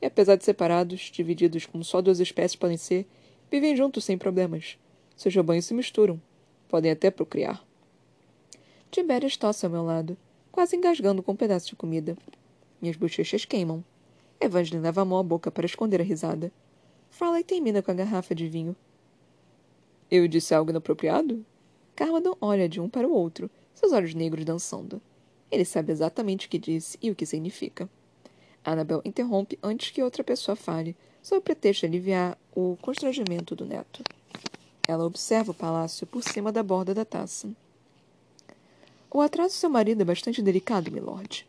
[0.01, 3.07] E apesar de separados, divididos como só duas espécies podem ser,
[3.51, 4.79] vivem juntos sem problemas.
[5.17, 6.21] Seus rebanhos se misturam.
[6.69, 7.65] Podem até procriar.
[8.91, 10.17] Tibérias tosse ao meu lado,
[10.53, 12.17] quase engasgando com um pedaço de comida.
[12.81, 13.85] Minhas bochechas queimam.
[14.41, 16.53] Evangeline leva a mão à boca para esconder a risada.
[17.11, 18.77] Fala e termina com a garrafa de vinho.
[20.11, 21.45] Eu disse algo inapropriado?
[21.95, 25.01] Carmadon olha de um para o outro, seus olhos negros dançando.
[25.51, 27.89] Ele sabe exatamente o que disse e o que significa.
[28.67, 34.03] Annabel interrompe antes que outra pessoa fale, sob pretexto de aliviar o constrangimento do neto.
[34.89, 37.49] Ela observa o palácio por cima da borda da taça.
[39.09, 41.47] O atraso de seu marido é bastante delicado, milord.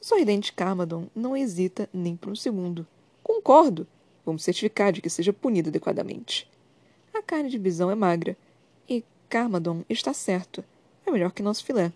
[0.00, 2.86] O sorridente Carmadon não hesita nem por um segundo.
[3.24, 3.86] Concordo.
[4.24, 6.48] Vamos certificar de que seja punido adequadamente.
[7.12, 8.36] A carne de bisão é magra.
[8.88, 10.64] E Carmadon está certo.
[11.04, 11.92] É melhor que nosso filé.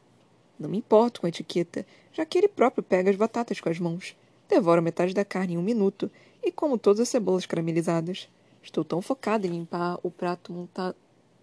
[0.59, 3.79] Não me importo com a etiqueta, já que ele próprio pega as batatas com as
[3.79, 4.17] mãos.
[4.51, 6.11] Devoro metade da carne em um minuto
[6.43, 8.29] e como todas as cebolas caramelizadas.
[8.61, 10.97] Estou tão focada em limpar o prato monta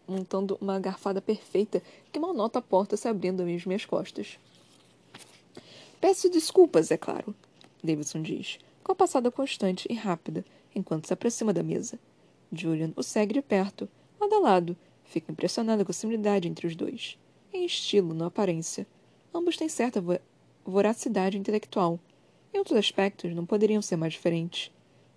[0.06, 4.38] montando uma garfada perfeita que mal noto a porta se abrindo às minhas costas.
[6.02, 7.34] Peço desculpas, é claro,
[7.84, 12.00] Davidson diz, com a passada constante e rápida, enquanto se aproxima da mesa.
[12.52, 13.89] Julian o segue de perto,
[14.20, 17.17] lado a lado, fica impressionado com a similaridade entre os dois.
[17.54, 18.88] Em estilo, não aparência.
[19.34, 20.20] Ambos têm certa vo
[20.65, 22.00] voracidade intelectual.
[22.54, 24.72] Em outros aspectos, não poderiam ser mais diferentes.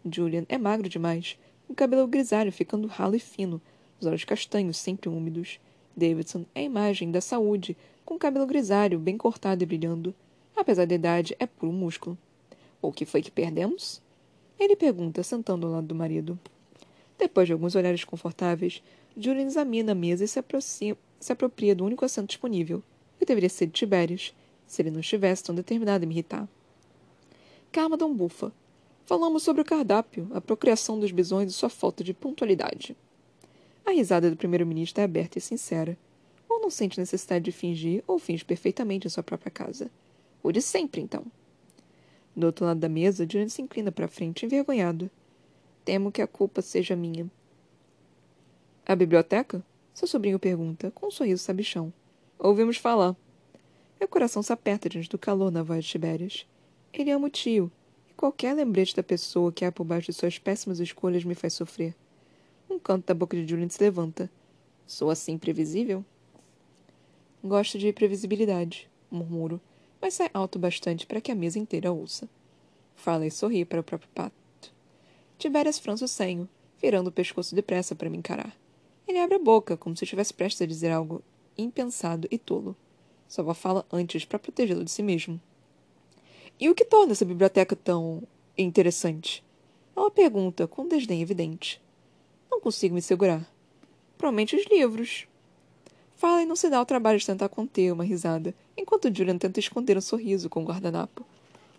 [0.04, 1.38] Julian é magro demais,
[1.68, 3.60] o cabelo grisalho ficando ralo e fino,
[4.00, 5.60] os olhos castanhos sempre úmidos.
[5.96, 10.14] Davidson é a imagem da saúde, com o cabelo grisalho, bem cortado e brilhando.
[10.56, 12.18] Apesar da idade, é puro músculo.
[12.82, 14.02] O que foi que perdemos?
[14.58, 16.38] Ele pergunta, sentando ao lado do marido.
[17.18, 18.82] Depois de alguns olhares confortáveis,
[19.16, 20.42] Julian examina a mesa e se,
[21.20, 22.82] se apropria do único assento disponível,
[23.18, 24.34] que deveria ser de Tibérias,
[24.66, 26.48] se ele não estivesse tão determinado em me irritar.
[27.72, 28.52] Carmadon bufa,
[29.10, 32.96] Falamos sobre o cardápio, a procriação dos bisões e sua falta de pontualidade.
[33.84, 35.98] A risada do primeiro-ministro é aberta e sincera.
[36.48, 39.90] Ou não sente necessidade de fingir, ou finge perfeitamente em sua própria casa.
[40.44, 41.24] O de sempre, então.
[42.36, 45.10] Do outro lado da mesa, Julian se inclina para frente, envergonhado.
[45.84, 47.28] Temo que a culpa seja minha.
[48.86, 49.60] A biblioteca?
[49.92, 51.92] Seu sobrinho pergunta, com um sorriso sabichão.
[52.38, 53.16] Ouvimos falar.
[53.98, 56.46] Meu coração se aperta diante do calor na voz de Tibérias.
[56.92, 57.70] Ele ama o tio,
[58.20, 61.96] Qualquer lembrete da pessoa que há por baixo de suas péssimas escolhas me faz sofrer.
[62.68, 64.30] Um canto da boca de Julian se levanta.
[64.86, 66.04] Sou assim previsível?
[67.42, 69.58] Gosto de previsibilidade, murmuro,
[70.02, 72.28] mas sai alto bastante para que a mesa inteira ouça.
[72.94, 74.36] Fala e sorri para o próprio pato.
[75.38, 76.46] Tibérias frança o senho,
[76.78, 78.54] virando o pescoço depressa para me encarar.
[79.08, 81.22] Ele abre a boca, como se estivesse prestes a dizer algo
[81.56, 82.76] impensado e tolo.
[83.26, 85.40] Só fala antes para protegê-lo de si mesmo.
[86.60, 88.22] E o que torna essa biblioteca tão
[88.56, 89.42] interessante?
[89.96, 91.80] Ela pergunta, com desdém evidente.
[92.50, 93.50] Não consigo me segurar.
[94.18, 95.26] Provavelmente os livros.
[96.16, 99.58] Fala e não se dá o trabalho de tentar conter uma risada, enquanto Julian tenta
[99.58, 101.24] esconder um sorriso com o guardanapo.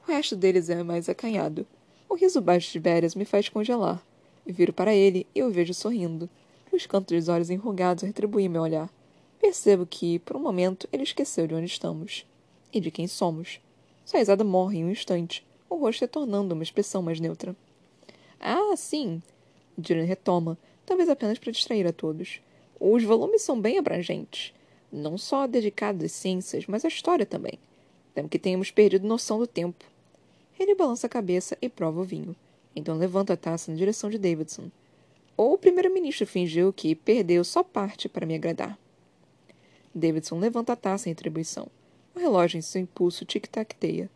[0.07, 1.67] O resto deles é mais acanhado.
[2.09, 4.03] O riso baixo de Beres me faz congelar.
[4.47, 6.27] Eu viro para ele e o vejo sorrindo.
[6.71, 8.91] Os cantos dos olhos enrugados retribuem meu olhar.
[9.39, 12.25] Percebo que, por um momento, ele esqueceu de onde estamos.
[12.73, 13.59] E de quem somos.
[14.11, 17.55] Sua risada morre em um instante, o rosto retornando uma expressão mais neutra.
[18.41, 19.23] Ah, sim!
[19.77, 22.41] Dylan retoma, talvez apenas para distrair a todos.
[22.77, 24.53] Os volumes são bem abrangentes.
[24.91, 27.57] Não só dedicados às ciências, mas à história também.
[28.13, 29.85] Temo que tenhamos perdido noção do tempo.
[30.59, 32.35] Ele balança a cabeça e prova o vinho.
[32.75, 34.69] Então levanta a taça na direção de Davidson.
[35.37, 38.77] Ou o primeiro-ministro fingiu que perdeu só parte para me agradar.
[39.95, 41.69] Davidson levanta a taça em atribuição.
[42.15, 44.09] O relógio em seu impulso tic-tac-teia.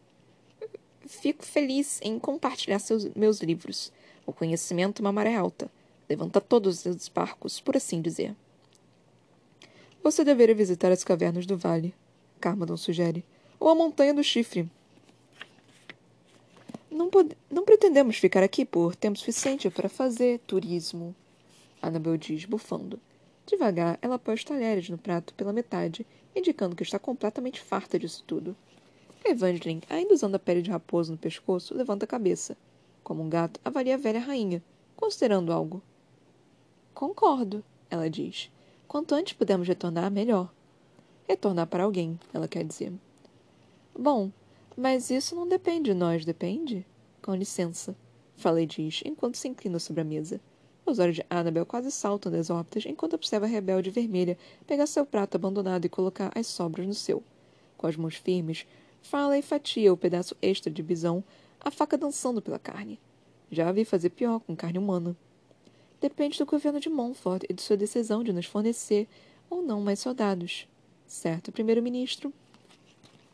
[1.06, 3.92] Fico feliz em compartilhar seus, meus livros.
[4.26, 5.70] O conhecimento é uma maré alta.
[6.10, 8.36] Levanta todos os barcos, por assim dizer.
[10.04, 11.94] Você deveria visitar as cavernas do vale,
[12.40, 13.24] Carmadon sugere.
[13.60, 14.70] Ou a montanha do chifre.
[16.92, 17.10] Não,
[17.50, 21.16] não pretendemos ficar aqui por tempo suficiente para fazer turismo,
[21.82, 23.00] Annabel diz, bufando.
[23.46, 26.06] Devagar, ela põe os talheres no prato pela metade
[26.36, 28.56] indicando que está completamente farta disso tudo.
[29.24, 32.58] Evangeline, ainda usando a pele de raposo no pescoço, levanta a cabeça.
[33.04, 34.64] Como um gato, avalia a velha rainha,
[34.96, 35.82] considerando algo.
[36.94, 38.52] Concordo, ela diz.
[38.88, 40.54] Quanto antes pudermos retornar, melhor.
[41.28, 42.94] Retornar para alguém, ela quer dizer.
[43.98, 44.32] Bom,
[44.78, 46.86] mas isso não depende de nós, depende?
[47.22, 47.96] Com licença,
[48.38, 50.42] Falei diz, enquanto se inclina sobre a mesa.
[50.86, 55.06] Os olhos de Annabel quase saltam das órbitas enquanto observa a rebelde vermelha pegar seu
[55.06, 57.24] prato abandonado e colocar as sobras no seu.
[57.76, 58.68] Com as mãos firmes,
[59.02, 61.24] fala e fatia o pedaço extra de bisão,
[61.60, 63.00] a faca dançando pela carne.
[63.52, 65.16] Já a vi fazer pior com carne humana.
[66.00, 69.08] Depende do governo de Montfort e de sua decisão de nos fornecer
[69.50, 70.68] ou não mais soldados.
[71.08, 72.32] Certo, primeiro-ministro?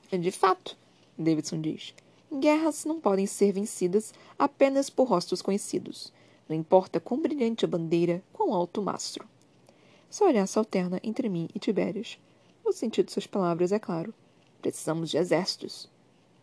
[0.09, 0.77] De fato,
[1.17, 1.93] Davidson diz.
[2.33, 6.13] Guerras não podem ser vencidas apenas por rostos conhecidos.
[6.51, 9.25] Não importa quão brilhante a bandeira, quão alto o mastro.
[10.09, 12.19] Seu olhar se alterna entre mim e Tibérias.
[12.61, 14.13] O sentido de suas palavras é claro.
[14.61, 15.89] Precisamos de exércitos.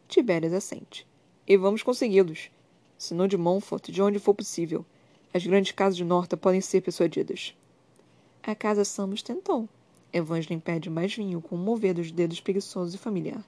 [0.09, 1.07] Tibérias assente.
[1.47, 2.51] E vamos consegui-los.
[2.97, 4.83] Se não de Montfort, de onde for possível.
[5.35, 7.55] As grandes casas de Norta podem ser persuadidas.
[8.42, 9.68] A casa Samos tentou.
[10.11, 13.44] Evangeline pede mais vinho com um mover dos dedos preguiçoso e familiar.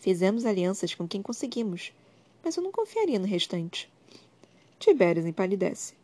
[0.00, 1.94] Fizemos alianças com quem conseguimos,
[2.44, 3.90] mas eu não confiaria no restante.
[4.84, 5.94] Tibérias empalidece.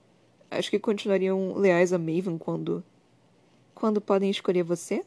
[0.50, 2.82] Acho que continuariam leais a Maven quando.
[3.74, 5.04] Quando podem escolher você?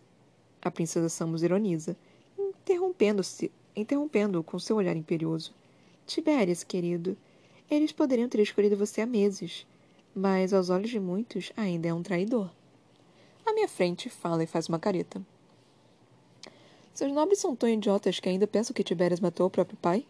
[0.61, 1.97] A princesa Samus ironiza,
[2.37, 5.55] interrompendo-se, interrompendo-o com seu olhar imperioso.
[6.05, 7.17] Tibérias, querido,
[7.67, 9.65] eles poderiam ter escolhido você há meses,
[10.13, 12.51] mas aos olhos de muitos ainda é um traidor.
[13.43, 15.19] À minha frente, fala e faz uma careta.
[16.93, 20.05] Seus nobres são tão idiotas que ainda pensam que Tibérias matou o próprio pai?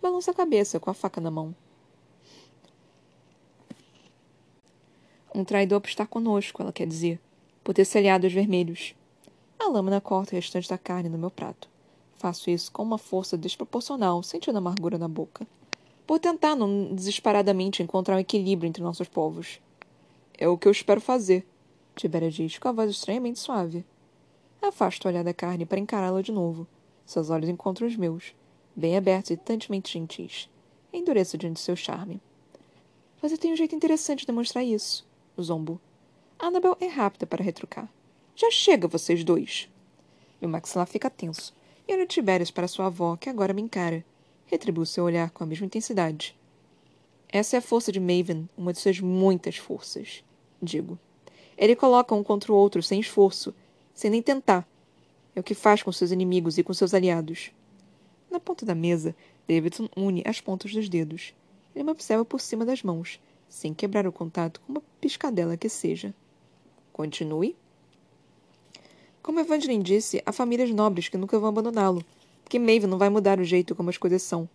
[0.00, 1.54] Balança a cabeça, com a faca na mão.
[5.34, 7.18] Um traidor por estar conosco, ela quer dizer,
[7.64, 8.94] por ter se aliado aos vermelhos.
[9.58, 11.70] A lâmina corta o restante da carne no meu prato.
[12.16, 15.46] Faço isso com uma força desproporcional, sentindo amargura na boca.
[16.06, 19.58] Por tentar não desesperadamente encontrar um equilíbrio entre nossos povos.
[20.36, 21.46] É o que eu espero fazer,
[21.96, 23.84] Tibéria diz, com a voz estranhamente suave.
[24.60, 26.66] Afasto o olhar da carne para encará-la de novo.
[27.06, 28.34] Seus olhos encontram os meus,
[28.76, 30.48] bem abertos e tantemente gentis.
[30.92, 32.20] Endureço diante de seu charme.
[33.22, 35.06] Você tem um jeito interessante de demonstrar isso,
[35.40, 35.80] zombo.
[36.38, 37.88] Annabel é rápida para retrucar.
[38.34, 39.68] Já chega, vocês dois.
[40.40, 41.54] Meu maxilar fica tenso.
[41.86, 44.04] E olho Tibérias para sua avó, que agora me encara.
[44.46, 46.36] Retribuo seu olhar com a mesma intensidade.
[47.28, 50.24] Essa é a força de Maven, uma de suas muitas forças.
[50.60, 50.98] Digo.
[51.56, 53.54] Ele coloca um contra o outro sem esforço,
[53.94, 54.68] sem nem tentar.
[55.34, 57.52] É o que faz com seus inimigos e com seus aliados.
[58.30, 59.14] Na ponta da mesa,
[59.48, 61.34] Davidson une as pontas dos dedos.
[61.74, 63.20] Ele me observa por cima das mãos,
[63.52, 66.14] sem quebrar o contato com uma piscadela que seja.
[66.92, 67.54] Continue.
[69.22, 72.02] Como Evangeline disse, há famílias nobres que nunca vão abandoná-lo,
[72.42, 74.48] porque Maeve não vai mudar o jeito como as coisas são.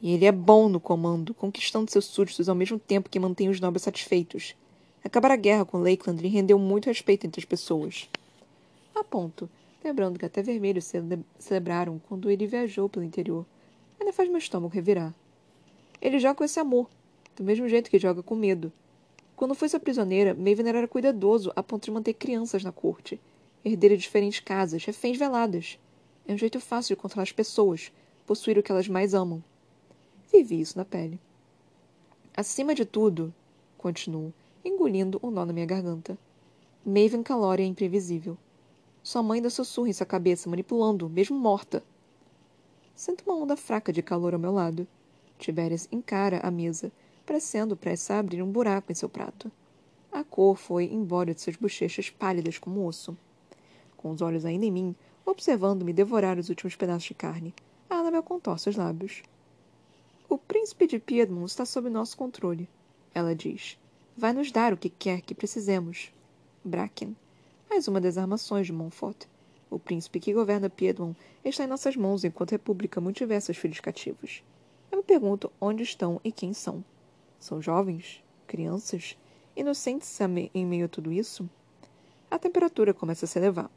[0.00, 3.60] E ele é bom no comando, conquistando seus súditos ao mesmo tempo que mantém os
[3.60, 4.54] nobres satisfeitos.
[5.04, 8.08] Acabar a guerra com Lakeland lhe rendeu muito respeito entre as pessoas
[8.94, 9.48] a ponto,
[9.82, 13.44] lembrando que até vermelhos cele celebraram quando ele viajou pelo interior.
[13.98, 15.14] Ainda faz meu estômago revirar.
[16.00, 16.88] Ele joga com esse amor,
[17.38, 18.72] do mesmo jeito que joga com medo.
[19.36, 23.20] Quando foi sua prisioneira, Maven era cuidadoso a ponto de manter crianças na corte,
[23.64, 25.78] herdeira de diferentes casas, reféns veladas.
[26.26, 27.92] É um jeito fácil de controlar as pessoas,
[28.26, 29.42] possuir o que elas mais amam.
[30.32, 31.20] Vivi isso na pele.
[32.36, 33.32] Acima de tudo,
[33.78, 36.18] continuo, engolindo um nó na minha garganta.
[36.84, 38.36] Maven Calória é imprevisível.
[39.00, 41.84] Sua mãe ainda sussurra em sua cabeça, manipulando, mesmo morta.
[42.96, 44.86] Sinto uma onda fraca de calor ao meu lado.
[45.38, 46.90] Tibérias encara a mesa,
[47.28, 49.52] parecendo prestes a abrir um buraco em seu prato.
[50.10, 53.14] A cor foi embora de suas bochechas pálidas como osso.
[53.98, 57.54] Com os olhos ainda em mim, observando-me devorar os últimos pedaços de carne,
[57.90, 59.22] Annabel contorce os lábios.
[60.26, 62.66] O príncipe de Piedmont está sob nosso controle,
[63.14, 63.78] ela diz.
[64.16, 66.10] Vai nos dar o que quer que precisemos.
[66.64, 67.14] Bracken
[67.68, 69.26] mais uma das armações de Montfort.
[69.68, 71.14] O príncipe que governa Piedmont
[71.44, 74.42] está em nossas mãos enquanto a República mantiver seus filhos cativos.
[74.90, 76.82] Eu me pergunto onde estão e quem são.
[77.38, 78.22] São jovens?
[78.46, 79.16] Crianças?
[79.56, 80.18] Inocentes
[80.54, 81.48] em meio a tudo isso?
[82.30, 83.70] A temperatura começa a se elevar,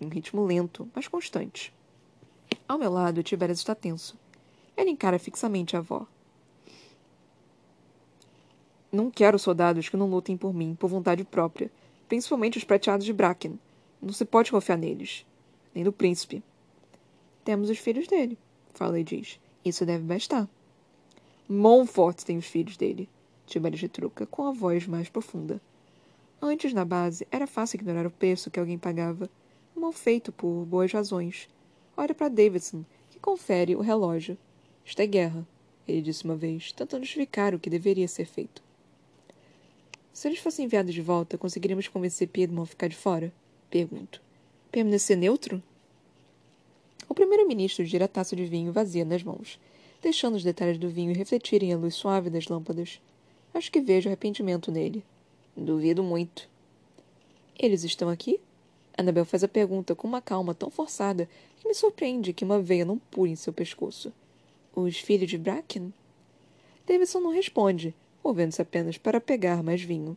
[0.00, 1.72] em um ritmo lento, mas constante.
[2.66, 4.18] Ao meu lado, Tiberias está tenso.
[4.76, 6.06] Ele encara fixamente a avó.
[8.90, 11.70] Não quero soldados que não lutem por mim, por vontade própria,
[12.08, 13.58] principalmente os prateados de Bracken.
[14.00, 15.26] Não se pode confiar neles,
[15.74, 16.42] nem no príncipe.
[17.44, 18.38] Temos os filhos dele,
[18.72, 19.38] fala e diz.
[19.64, 20.48] Isso deve bastar.
[21.50, 23.08] Montfort tem os filhos dele,
[23.46, 25.58] Tiberias retruca, com a voz mais profunda.
[26.42, 29.30] Antes, na base, era fácil ignorar o preço que alguém pagava,
[29.74, 31.48] mal feito por boas razões.
[31.96, 34.36] Olha para Davidson, que confere o relógio.
[34.84, 35.48] Isto é guerra,
[35.86, 38.62] ele disse uma vez, tentando justificar o que deveria ser feito.
[40.12, 43.32] Se eles fossem enviados de volta, conseguiríamos convencer Piedmont a ficar de fora?
[43.70, 44.20] Pergunto.
[44.70, 45.62] Permanecer neutro?
[47.08, 49.58] O primeiro-ministro gira a taça de vinho vazia nas mãos,
[50.00, 53.00] deixando os detalhes do vinho refletirem a luz suave das lâmpadas.
[53.52, 55.04] Acho que vejo arrependimento nele.
[55.56, 56.48] Duvido muito.
[57.58, 58.40] Eles estão aqui?
[58.96, 62.84] Annabel faz a pergunta com uma calma tão forçada que me surpreende que uma veia
[62.84, 64.12] não pule em seu pescoço.
[64.74, 65.92] Os filhos de Bracken?
[66.86, 67.94] Davidson não responde,
[68.24, 70.16] movendo-se apenas para pegar mais vinho.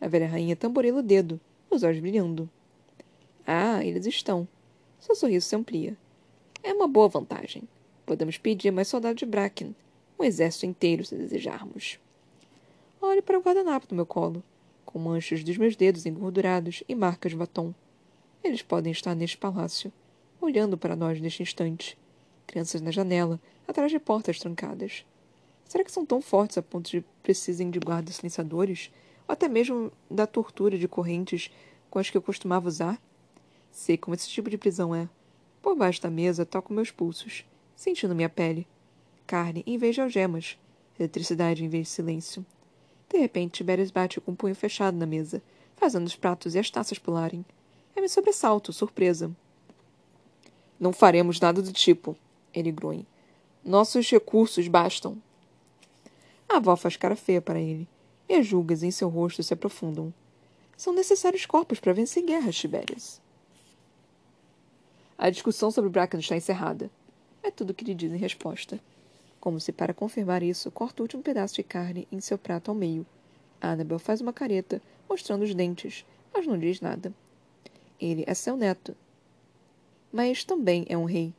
[0.00, 1.40] A velha rainha tamborila o dedo,
[1.70, 2.48] os olhos brilhando.
[3.46, 4.46] Ah, eles estão.
[5.00, 5.96] Seu sorriso se amplia.
[6.62, 7.62] É uma boa vantagem.
[8.06, 9.74] Podemos pedir mais soldados de Bracken.
[10.16, 11.98] Um exército inteiro, se desejarmos.
[13.02, 14.44] Olho para o guardanapo do meu colo,
[14.84, 17.74] com manchas dos meus dedos engordurados e marcas de batom.
[18.44, 19.92] Eles podem estar neste palácio,
[20.40, 21.98] olhando para nós neste instante.
[22.46, 25.04] Crianças na janela, atrás de portas trancadas.
[25.64, 28.92] Será que são tão fortes a ponto de precisem de guardas silenciadores?
[29.26, 31.50] Ou até mesmo da tortura de correntes
[31.90, 33.02] com as que eu costumava usar?
[33.72, 35.08] Sei como esse tipo de prisão é.
[35.60, 37.44] Por baixo da mesa, toco meus pulsos,
[37.76, 38.66] sentindo minha pele.
[39.26, 40.58] Carne em vez de algemas.
[40.98, 42.44] Eletricidade em vez de silêncio.
[43.08, 45.42] De repente, Tiberius bate com o punho fechado na mesa,
[45.76, 47.44] fazendo os pratos e as taças pularem.
[47.94, 49.30] Eu me sobressalto, surpresa.
[50.80, 52.16] Não faremos nada do tipo,
[52.52, 53.06] ele grunhe.
[53.64, 55.20] Nossos recursos bastam.
[56.48, 57.88] A avó faz cara feia para ele,
[58.28, 60.12] e as julgas em seu rosto se aprofundam.
[60.76, 63.20] São necessários corpos para vencer guerras, Tiberius.
[65.16, 66.90] A discussão sobre Bracken está encerrada.
[67.46, 68.80] É tudo o que lhe diz em resposta.
[69.38, 72.74] Como se para confirmar isso, corta o último pedaço de carne em seu prato ao
[72.74, 73.06] meio.
[73.60, 77.14] Annabel faz uma careta, mostrando os dentes, mas não diz nada.
[78.00, 78.96] Ele é seu neto.
[80.12, 81.32] Mas também é um rei,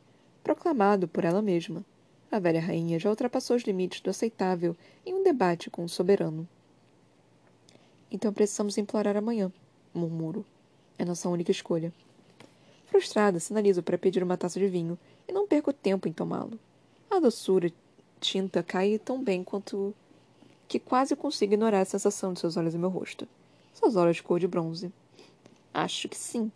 [0.45, 1.84] proclamado por ela mesma.
[2.32, 6.47] A velha rainha já ultrapassou os limites do aceitável em um debate com o soberano.
[8.10, 9.51] Então precisamos implorar amanhã,
[9.93, 10.45] murmuro.
[10.97, 11.91] É nossa única escolha.
[12.86, 14.97] Frustrada, sinalizo para pedir uma taça de vinho
[15.28, 16.59] e não perco tempo em tomá-lo.
[17.09, 17.71] A doçura
[18.19, 19.93] tinta cai tão bem quanto
[20.67, 23.28] que quase consigo ignorar a sensação de seus olhos em meu rosto.
[23.73, 24.91] Suas olhos de cor de bronze.
[25.73, 26.51] Acho que sim,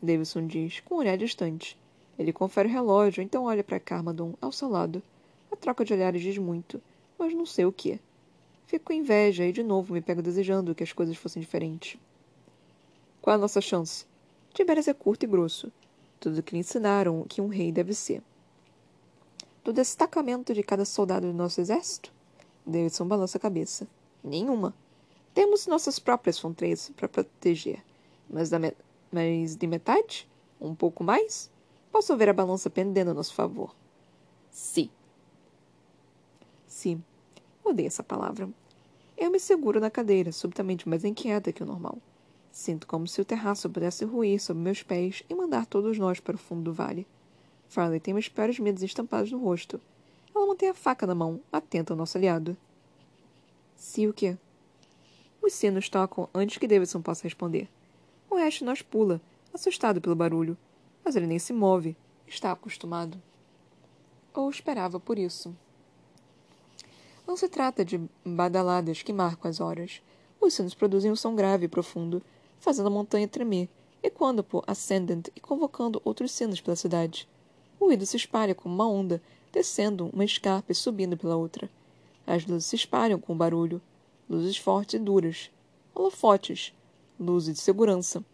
[0.00, 1.76] Davidson diz, com um olhar distante.
[2.18, 5.02] Ele confere o relógio, então olha para Carmadon ao seu lado.
[5.50, 6.80] A troca de olhares diz muito,
[7.18, 8.00] mas não sei o que.
[8.66, 11.98] Fico com inveja e de novo me pego desejando que as coisas fossem diferentes.
[13.20, 14.06] Qual é a nossa chance?
[14.54, 15.70] Tiberias é curto e grosso.
[16.22, 18.22] Tudo que lhe ensinaram que um rei deve ser.
[19.64, 22.12] Do destacamento de cada soldado do nosso exército?
[22.64, 23.88] Davidson balança a cabeça.
[24.22, 24.72] Nenhuma.
[25.34, 27.82] Temos nossas próprias fronteiras para proteger.
[28.30, 28.72] Mas, da me...
[29.10, 30.28] mas de metade?
[30.60, 31.50] Um pouco mais?
[31.90, 33.74] Posso ver a balança pendendo a nosso favor.
[34.48, 34.88] Sim.
[36.68, 37.02] Sim.
[37.64, 38.48] Odeio essa palavra.
[39.18, 41.98] Eu me seguro na cadeira, subitamente mais inquieta que o normal.
[42.52, 46.36] Sinto como se o terraço pudesse ruir sob meus pés e mandar todos nós para
[46.36, 47.06] o fundo do vale.
[47.66, 49.80] Farley tem meus piores medos estampados no rosto.
[50.34, 52.54] Ela mantém a faca na mão, atenta ao nosso aliado.
[53.74, 54.36] Se o quê?
[55.40, 57.70] Os sinos tocam antes que Davidson possa responder.
[58.28, 59.18] O resto nós pula,
[59.52, 60.56] assustado pelo barulho.
[61.02, 61.96] Mas ele nem se move.
[62.26, 63.20] Está acostumado.
[64.34, 65.56] Ou esperava por isso.
[67.26, 70.02] Não se trata de badaladas que marcam as horas.
[70.40, 72.22] Os sinos produzem um som grave e profundo,
[72.62, 73.68] fazendo a montanha tremer,
[74.00, 77.28] ecoando por Ascendant e convocando outros sinos pela cidade.
[77.78, 79.20] O ruído se espalha como uma onda,
[79.52, 81.68] descendo uma escarpa e subindo pela outra.
[82.24, 83.82] As luzes se espalham com o barulho.
[84.30, 85.50] Luzes fortes e duras.
[85.92, 86.72] Holofotes.
[87.18, 88.24] Luzes de segurança.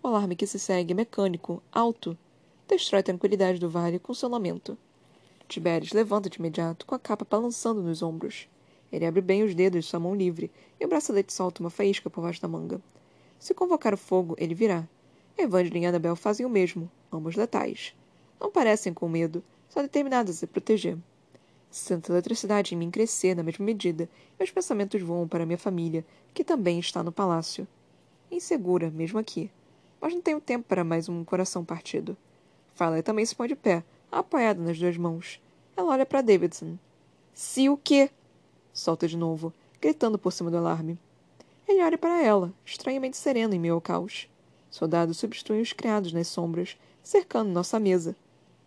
[0.00, 2.16] O alarme que se segue, mecânico, alto,
[2.68, 4.78] destrói a tranquilidade do vale com seu lamento.
[5.48, 8.46] Tibérios levanta de imediato, com a capa balançando nos ombros.
[8.92, 12.08] Ele abre bem os dedos de sua mão livre, e o bracelete solta uma faísca
[12.08, 12.80] por baixo da manga.
[13.42, 14.88] Se convocar o fogo, ele virá.
[15.36, 17.92] Evangeline e Annabel fazem o mesmo, ambos letais.
[18.40, 20.96] Não parecem com medo, só determinadas a proteger.
[21.68, 26.06] Sinto a eletricidade em mim crescer na mesma medida, meus pensamentos voam para minha família,
[26.32, 27.66] que também está no palácio.
[28.30, 29.50] Insegura, mesmo aqui.
[30.00, 32.16] Mas não tenho tempo para mais um coração partido.
[32.74, 33.82] Farley também se põe de pé,
[34.12, 35.42] apoiada nas duas mãos.
[35.76, 36.78] Ela olha para Davidson.
[37.34, 38.08] Se o quê?
[38.72, 40.96] Solta de novo, gritando por cima do alarme.
[41.80, 44.28] Olha para ela, estranhamente sereno em ao caos.
[44.70, 48.16] Soldados substituem os criados nas sombras, cercando nossa mesa.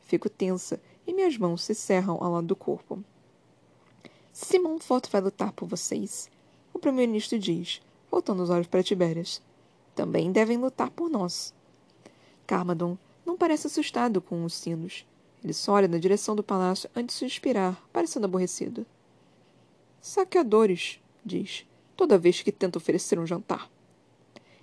[0.02, 3.04] Fico tensa e minhas mãos se cerram ao lado do corpo.
[4.32, 6.30] Simon Fort vai lutar por vocês,
[6.72, 7.82] o primeiro-ministro diz,
[8.12, 9.42] voltando os olhos para Tibérias.
[9.96, 11.52] Também devem lutar por nós.
[12.46, 12.96] Carmadon
[13.26, 15.04] não parece assustado com os sinos.
[15.44, 18.86] Ele só olha na direção do palácio antes de suspirar, parecendo aborrecido.
[20.00, 21.66] Saqueadores, diz,
[21.96, 23.70] toda vez que tenta oferecer um jantar.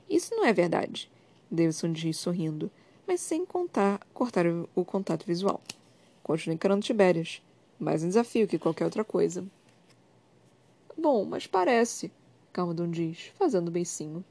[0.09, 1.11] Isso não é verdade,
[1.51, 2.71] Davidson diz sorrindo,
[3.07, 5.61] mas sem contar, cortar o contato visual.
[6.23, 7.43] Continua encarando Tibérias,
[7.79, 9.45] mais um desafio que qualquer outra coisa.
[10.97, 12.13] Bom, mas parece,
[12.53, 14.25] Calmadon diz, fazendo beicinho.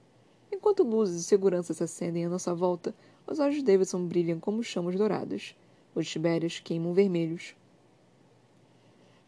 [0.52, 2.94] Enquanto luzes e segurança se acendem à nossa volta,
[3.28, 5.56] os olhos de Davidson brilham como chamas douradas.
[5.94, 7.56] Os tibérias queimam vermelhos.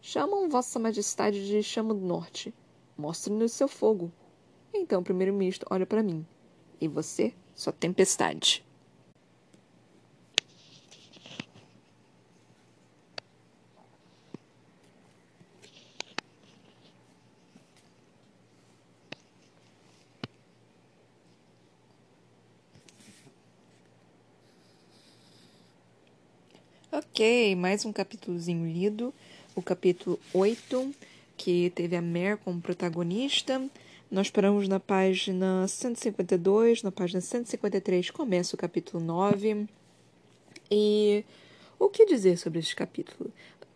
[0.01, 2.53] Chamam Vossa Majestade de Chama do Norte.
[2.97, 4.11] Mostre-nos seu fogo.
[4.73, 6.25] Então o primeiro-ministro olha para mim.
[6.79, 8.63] E você, sua tempestade.
[26.91, 29.11] Ok, mais um capítulozinho lido,
[29.55, 30.93] o capítulo 8
[31.37, 33.61] que teve a Mare como protagonista.
[34.09, 39.67] Nós paramos na página 152, na página 153 começa o capítulo 9.
[40.69, 41.25] E
[41.79, 43.31] o que dizer sobre esse capítulo?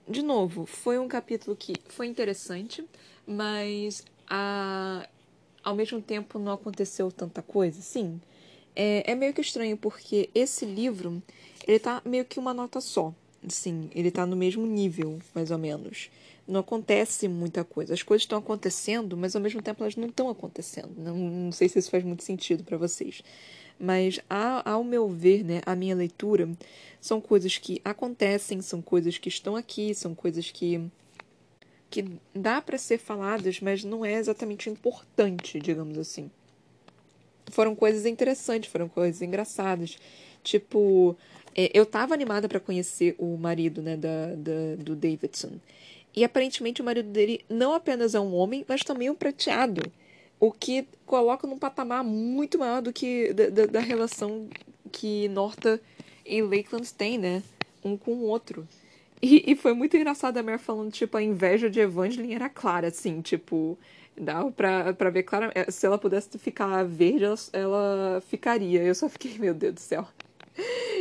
[0.08, 2.86] De novo, foi um capítulo que foi interessante,
[3.26, 5.08] mas a...
[5.64, 8.22] ao mesmo tempo não aconteceu tanta coisa, sim.
[8.76, 11.22] É, é meio que estranho, porque esse livro
[11.68, 13.14] ele tá meio que uma nota só.
[13.47, 16.10] Sim, ele tá no mesmo nível, mais ou menos.
[16.48, 17.93] Não acontece muita coisa.
[17.93, 20.93] As coisas estão acontecendo, mas ao mesmo tempo elas não estão acontecendo.
[20.98, 23.22] Não, não sei se isso faz muito sentido para vocês.
[23.80, 24.20] Mas,
[24.66, 26.50] ao meu ver, né, a minha leitura,
[27.00, 30.89] são coisas que acontecem, são coisas que estão aqui, são coisas que
[31.89, 36.30] que dá para ser faladas, mas não é exatamente importante, digamos assim.
[37.50, 39.98] Foram coisas interessantes, foram coisas engraçadas.
[40.43, 41.16] Tipo,
[41.56, 45.60] é, eu tava animada para conhecer o marido, né, da, da, do Davidson.
[46.18, 49.84] E aparentemente o marido dele não apenas é um homem, mas também um prateado.
[50.39, 54.49] O que coloca num patamar muito maior do que da, da, da relação
[54.91, 55.80] que Norta
[56.26, 57.43] e Lakeland têm, né?
[57.86, 58.68] Um com o outro.
[59.22, 62.88] E, e foi muito engraçado a Mare falando, tipo, a inveja de Evangeline era clara,
[62.88, 63.78] assim, tipo,
[64.20, 65.72] dá pra, pra ver claramente.
[65.72, 68.82] Se ela pudesse ficar verde, ela, ela ficaria.
[68.82, 70.07] Eu só fiquei, meu Deus do céu.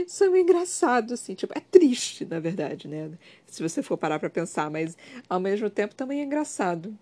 [0.06, 3.10] Isso é meio engraçado, assim, tipo, é triste, na verdade, né?
[3.46, 4.96] Se você for parar pra pensar, mas
[5.28, 6.96] ao mesmo tempo também é engraçado.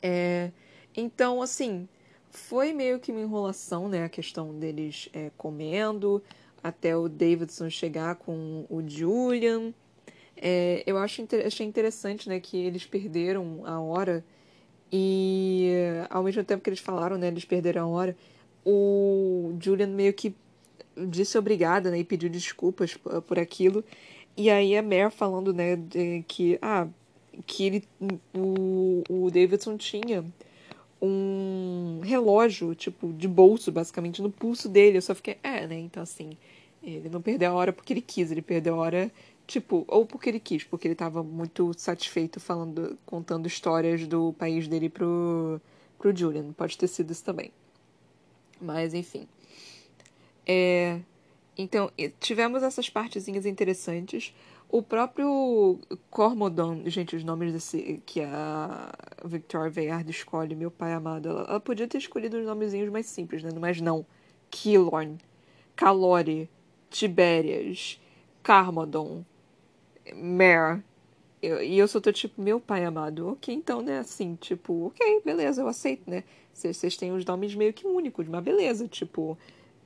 [0.00, 0.50] É,
[0.96, 1.88] então, assim,
[2.30, 4.04] foi meio que uma enrolação, né?
[4.04, 6.22] A questão deles é, comendo,
[6.62, 9.74] até o Davidson chegar com o Julian.
[10.36, 14.24] É, eu acho, achei interessante, né, que eles perderam a hora
[14.90, 15.70] e
[16.10, 18.16] ao mesmo tempo que eles falaram, né, eles perderam a hora,
[18.64, 20.34] o Julian meio que
[21.08, 23.84] disse obrigada, né, e pediu desculpas por aquilo.
[24.36, 25.78] E aí a Mare falando, né,
[26.26, 26.88] que, ah,
[27.46, 27.84] que ele,
[28.34, 30.24] o, o Davidson tinha
[31.00, 34.98] um relógio, tipo, de bolso, basicamente, no pulso dele.
[34.98, 36.30] Eu só fiquei, é, né, então assim,
[36.82, 39.10] ele não perdeu a hora porque ele quis, ele perdeu a hora,
[39.46, 44.68] tipo, ou porque ele quis, porque ele estava muito satisfeito falando, contando histórias do país
[44.68, 45.60] dele pro,
[45.98, 46.52] pro Julian.
[46.52, 47.50] Pode ter sido isso também.
[48.60, 49.26] Mas, enfim.
[50.46, 51.00] É,
[51.56, 51.90] então,
[52.20, 54.34] tivemos essas partezinhas interessantes.
[54.68, 55.78] O próprio
[56.10, 58.90] Cormodon, gente, os nomes desse que a
[59.24, 63.42] Victoria Veyard escolhe, meu pai amado, ela, ela, podia ter escolhido os nomezinhos mais simples,
[63.42, 63.50] né?
[63.60, 64.06] Mas não.
[64.50, 65.18] Killorn,
[65.76, 66.48] Calori,
[66.90, 68.00] Tibérias,
[68.42, 69.24] Carmodon,
[70.14, 70.82] Mare.
[71.42, 75.62] e eu sou tô tipo, meu pai amado, ok, então, né, assim, tipo, ok, beleza,
[75.62, 76.24] eu aceito, né?
[76.52, 79.38] Vocês têm os nomes meio que únicos, mas beleza, tipo,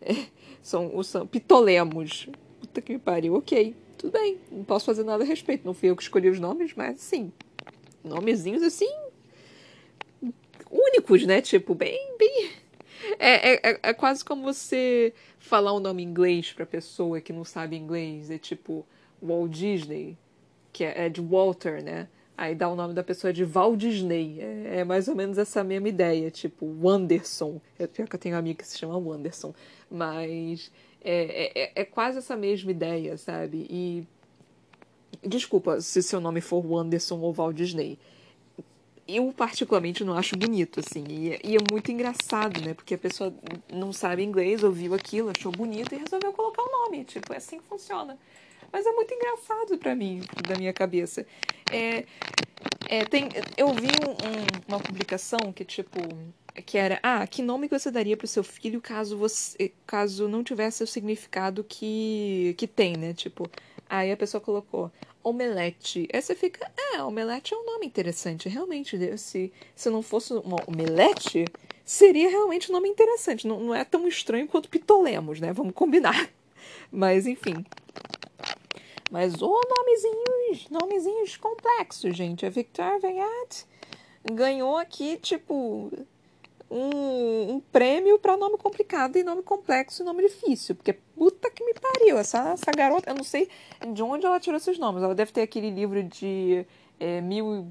[0.62, 2.28] são os pitolemos.
[2.60, 3.34] Puta que me pariu.
[3.34, 4.38] Ok, tudo bem.
[4.50, 5.64] Não posso fazer nada a respeito.
[5.64, 7.32] Não fui eu que escolhi os nomes, mas sim.
[8.04, 8.92] Nomezinhos assim.
[10.70, 11.40] únicos, né?
[11.40, 12.50] Tipo, bem, bem.
[13.18, 17.44] É, é, é, é quase como você falar um nome inglês pra pessoa que não
[17.44, 18.30] sabe inglês.
[18.30, 18.86] É tipo
[19.22, 20.16] Walt Disney,
[20.72, 22.08] que é, é de Walter, né?
[22.36, 24.38] Aí dá o nome da pessoa de Walt Disney.
[24.40, 27.60] É, é, mais ou menos essa mesma ideia, tipo, Wanderson.
[27.78, 29.54] É pior que eu tenho um amigo que se chama Wanderson.
[29.90, 30.70] Mas
[31.02, 33.66] é, é, é quase essa mesma ideia, sabe?
[33.70, 34.06] E.
[35.26, 37.98] Desculpa se seu nome for Wanderson ou Walt Disney.
[39.08, 41.04] Eu, particularmente, não acho bonito, assim.
[41.08, 42.74] E, e, é muito engraçado, né?
[42.74, 43.32] Porque a pessoa
[43.72, 47.04] não sabe inglês, ouviu aquilo, achou bonito e resolveu colocar o nome.
[47.04, 48.18] Tipo, é assim que funciona.
[48.76, 51.26] Mas é muito engraçado para mim, da minha cabeça.
[51.72, 52.04] É,
[52.90, 55.98] é, tem, eu vi um, um, uma publicação que, tipo,
[56.66, 60.84] que era, ah, que nome você daria pro seu filho caso você, caso não tivesse
[60.84, 63.14] o significado que, que tem, né?
[63.14, 63.50] Tipo,
[63.88, 64.92] aí a pessoa colocou
[65.24, 66.06] omelete.
[66.12, 69.16] Aí você fica, é, omelete é um nome interessante, realmente.
[69.16, 71.46] Se, se não fosse uma omelete,
[71.82, 73.48] seria realmente um nome interessante.
[73.48, 75.50] Não, não é tão estranho quanto pitolemos, né?
[75.50, 76.28] Vamos combinar.
[76.92, 77.64] Mas, enfim.
[79.10, 82.44] Mas o oh, nomezinhos, nomezinhos complexos, gente.
[82.44, 83.64] A Victor Veyat
[84.32, 85.90] ganhou aqui, tipo,
[86.70, 90.74] um, um prêmio para nome complicado e nome complexo e nome difícil.
[90.74, 92.18] Porque puta que me pariu.
[92.18, 93.48] Essa, essa garota, eu não sei
[93.92, 95.02] de onde ela tirou esses nomes.
[95.02, 96.66] Ela deve ter aquele livro de
[96.98, 97.68] é, mil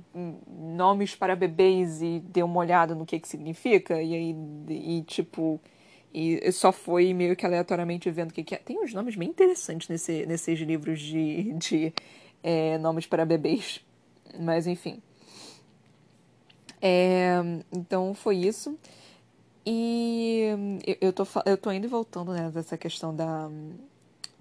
[0.47, 4.01] nomes para bebês e deu uma olhada no que que significa.
[4.01, 4.35] E aí,
[4.69, 5.59] e, tipo.
[6.17, 8.57] E só foi meio que aleatoriamente vendo o que, que é.
[8.57, 11.93] Tem uns nomes bem interessantes nesse, nesses livros de, de
[12.41, 13.83] é, nomes para bebês.
[14.39, 15.01] Mas enfim.
[16.81, 18.79] É, então foi isso.
[19.65, 20.45] E
[20.87, 23.51] eu, eu, tô, eu tô indo e voltando né, dessa questão da.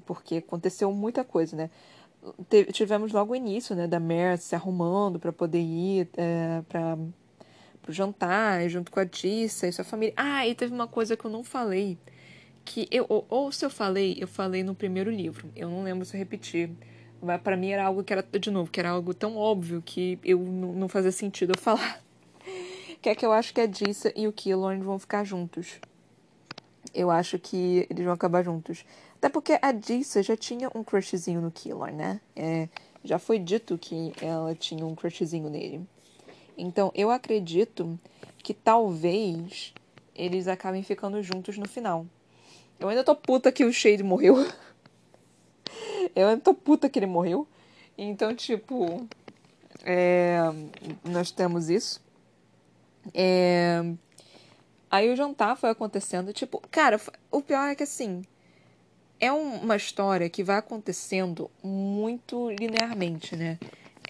[0.07, 1.70] Porque aconteceu muita coisa, né?
[2.72, 6.97] tivemos logo o início, né, da Mer se arrumando para poder ir é, para
[7.85, 10.14] pro jantar, junto com a Tissa e sua família.
[10.16, 11.99] Ah, e teve uma coisa que eu não falei,
[12.64, 15.51] que eu ou, ou se eu falei, eu falei no primeiro livro.
[15.55, 16.70] Eu não lembro se eu repeti.
[17.22, 20.18] Mas para mim era algo que era de novo, que era algo tão óbvio que
[20.24, 22.03] eu não fazia sentido eu falar.
[23.01, 25.78] que é que eu acho que a Dissa e o Killorn vão ficar juntos.
[26.95, 28.85] Eu acho que eles vão acabar juntos.
[29.16, 32.20] Até porque a Dissa já tinha um crushzinho no Killorn, né?
[32.37, 32.68] É,
[33.03, 35.87] já foi dito que ela tinha um crushzinho nele.
[36.57, 37.99] Então eu acredito
[38.43, 39.73] que talvez
[40.15, 42.07] eles acabem ficando juntos no final.
[42.79, 44.37] Eu ainda tô puta que o Shade morreu.
[46.15, 47.47] eu ainda tô puta que ele morreu.
[47.97, 49.07] Então, tipo.
[49.85, 50.39] É,
[51.05, 52.03] nós temos isso.
[53.13, 53.83] É,
[54.91, 56.33] aí o jantar foi acontecendo.
[56.33, 57.01] Tipo, cara,
[57.31, 58.23] o pior é que assim.
[59.21, 63.59] É uma história que vai acontecendo muito linearmente, né?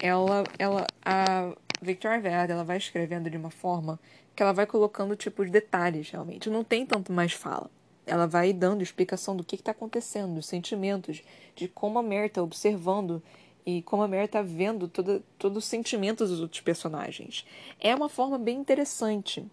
[0.01, 1.55] Ela, ela, a
[1.85, 3.99] Victoria Verde, ela vai escrevendo de uma forma
[4.35, 6.49] que ela vai colocando, tipo, os detalhes, realmente.
[6.49, 7.69] Não tem tanto mais fala.
[8.05, 11.23] Ela vai dando explicação do que está acontecendo, dos sentimentos,
[11.55, 13.21] de como a Mary está observando
[13.65, 17.45] e como a Mary está vendo todo, todo o sentimento dos outros personagens.
[17.79, 19.45] É uma forma bem interessante.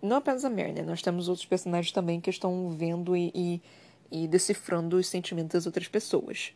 [0.00, 0.82] Não apenas a Mary, né?
[0.82, 3.62] Nós temos outros personagens também que estão vendo e, e,
[4.10, 6.52] e decifrando os sentimentos das outras pessoas.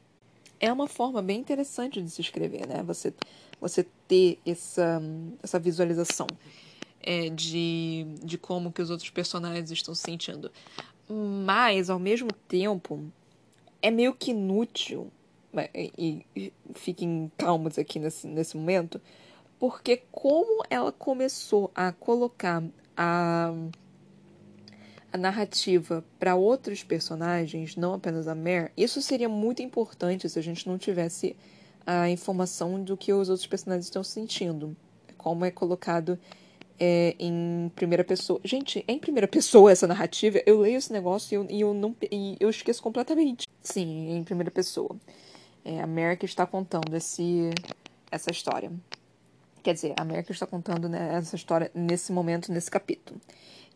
[0.59, 2.83] É uma forma bem interessante de se escrever, né?
[2.85, 3.13] Você,
[3.61, 5.01] você ter essa,
[5.43, 6.27] essa visualização
[7.03, 10.51] é, de, de como que os outros personagens estão se sentindo.
[11.09, 13.05] Mas, ao mesmo tempo,
[13.81, 15.11] é meio que inútil,
[15.53, 19.01] né, e, e fiquem calmos aqui nesse, nesse momento,
[19.59, 22.63] porque como ela começou a colocar
[22.97, 23.53] a,
[25.13, 30.43] a narrativa para outros personagens, não apenas a Mare, isso seria muito importante se a
[30.43, 31.37] gente não tivesse
[31.87, 34.77] a informação do que os outros personagens estão sentindo.
[35.17, 36.19] Como é colocado
[36.79, 38.41] é, em primeira pessoa.
[38.45, 40.41] Gente, é em primeira pessoa essa narrativa.
[40.45, 43.49] Eu leio esse negócio e eu, e eu não e eu esqueço completamente.
[43.63, 44.97] Sim, em primeira pessoa.
[45.65, 47.51] É, a América está contando esse,
[48.11, 48.71] essa história.
[49.63, 53.21] Quer dizer, a América está contando né, essa história nesse momento, nesse capítulo.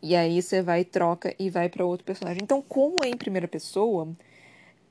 [0.01, 2.41] E aí você vai, troca e vai para outro personagem.
[2.43, 4.07] Então, como é em primeira pessoa,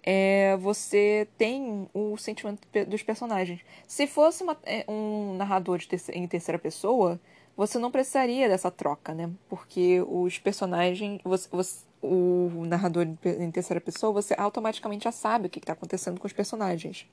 [0.02, 3.60] é, você tem o sentimento dos personagens.
[3.86, 7.20] Se fosse uma, é, um narrador de em terceira pessoa,
[7.56, 9.30] você não precisaria dessa troca, né?
[9.48, 15.50] Porque os personagens, você, você, o narrador em terceira pessoa, você automaticamente já sabe o
[15.50, 17.06] que está acontecendo com os personagens.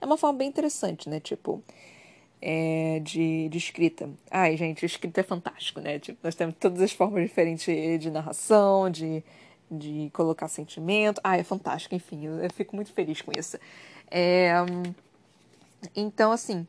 [0.00, 1.20] É uma forma bem interessante, né?
[1.20, 1.62] Tipo,
[2.40, 4.08] é, de, de escrita.
[4.30, 5.98] Ai, gente, escrita é fantástico, né?
[5.98, 7.64] Tipo, nós temos todas as formas diferentes
[8.00, 9.22] de narração, de,
[9.70, 11.20] de colocar sentimento.
[11.22, 13.58] Ah, é fantástico, enfim, eu, eu fico muito feliz com isso.
[14.10, 14.52] É,
[15.94, 16.66] então, assim,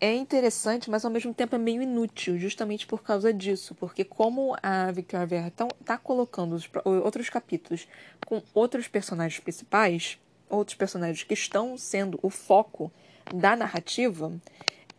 [0.00, 3.74] é interessante, mas ao mesmo tempo é meio inútil, justamente por causa disso.
[3.74, 7.88] Porque como a Victoria Verra está colocando os, outros capítulos
[8.26, 10.18] com outros personagens principais,
[10.48, 12.92] outros personagens que estão sendo o foco
[13.34, 14.32] da narrativa,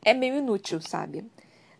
[0.03, 1.25] é meio inútil, sabe?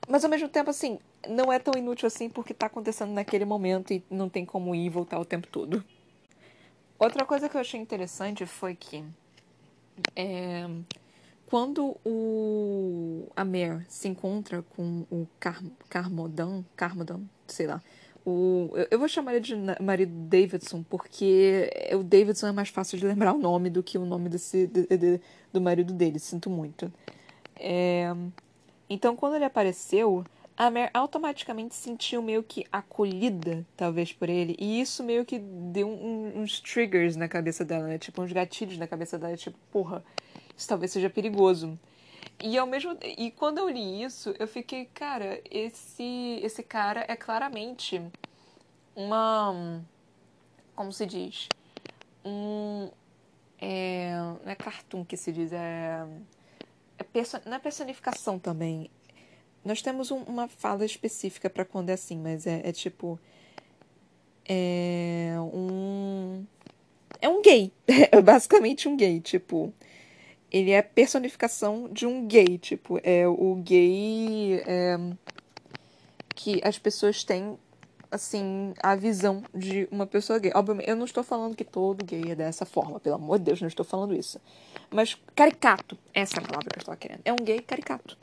[0.08, 3.94] Mas ao mesmo tempo, assim, não é tão inútil assim porque está acontecendo naquele momento
[3.94, 5.84] e não tem como ir e voltar o tempo todo.
[6.98, 9.04] Outra coisa que eu achei interessante foi que.
[10.16, 10.68] É,
[11.46, 17.82] quando o a Mare se encontra com o Car Carmodan, Carmodan, sei lá,
[18.26, 23.06] o, eu vou chamar ele de marido Davidson porque o Davidson é mais fácil de
[23.06, 26.92] lembrar o nome do que o nome desse de, de, do marido dele, sinto muito.
[27.56, 28.14] É,
[28.90, 30.26] então, quando ele apareceu,
[30.58, 34.58] a Mare automaticamente se sentiu meio que acolhida, talvez, por ele.
[34.60, 37.98] E isso meio que deu um, uns triggers na cabeça dela, né?
[37.98, 39.38] Tipo, uns gatilhos na cabeça dela.
[39.38, 40.04] Tipo, porra,
[40.58, 41.80] isso talvez seja perigoso.
[42.42, 47.16] E ao mesmo e quando eu li isso, eu fiquei, cara, esse esse cara é
[47.16, 48.02] claramente
[48.96, 49.82] uma
[50.76, 51.50] como se diz?
[52.24, 52.90] Um
[53.60, 54.12] é,
[54.46, 56.06] não é cartoon que se diz, é,
[56.98, 58.90] é perso, não é personificação também.
[59.66, 63.20] Nós temos um, uma fala específica para quando é assim, mas é, é tipo
[64.48, 66.46] é um
[67.22, 69.74] é um gay, é basicamente um gay, tipo
[70.52, 74.98] ele é a personificação de um gay, tipo, é o gay é,
[76.36, 77.58] que as pessoas têm,
[78.12, 80.52] assim, a visão de uma pessoa gay.
[80.56, 83.62] Obviamente, eu não estou falando que todo gay é dessa forma, pelo amor de Deus,
[83.62, 84.40] não estou falando isso.
[84.90, 87.22] Mas caricato, essa é a palavra que eu estava querendo.
[87.24, 88.18] É um gay caricato.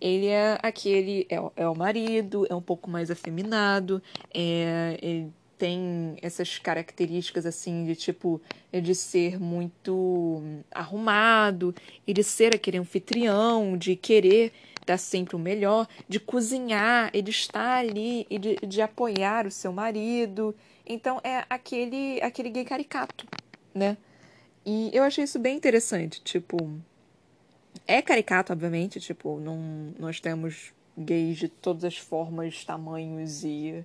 [0.00, 4.02] Ele é aquele, é, é o marido, é um pouco mais afeminado,
[4.34, 8.40] é, ele tem essas características assim de tipo
[8.72, 11.74] de ser muito arrumado
[12.06, 14.52] e de ser aquele anfitrião, de querer
[14.86, 19.50] dar sempre o melhor, de cozinhar e de estar ali e de, de apoiar o
[19.50, 20.54] seu marido.
[20.86, 23.26] Então é aquele aquele gay caricato,
[23.74, 23.96] né?
[24.66, 26.56] E eu achei isso bem interessante, tipo,
[27.86, 33.84] é caricato, obviamente, tipo, não, nós temos gays de todas as formas, tamanhos e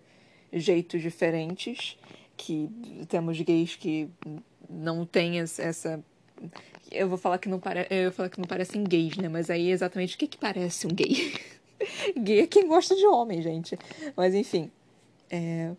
[0.51, 1.97] jeitos diferentes,
[2.37, 2.69] que
[3.07, 4.09] temos gays que
[4.69, 6.03] não têm essa
[6.91, 7.85] eu vou falar que não pare...
[7.89, 9.29] eu falar que não parecem gays, né?
[9.29, 11.33] Mas aí exatamente o que que parece um gay?
[12.17, 13.77] gay é quem gosta de homem, gente.
[14.15, 14.71] Mas enfim.
[15.29, 15.71] É...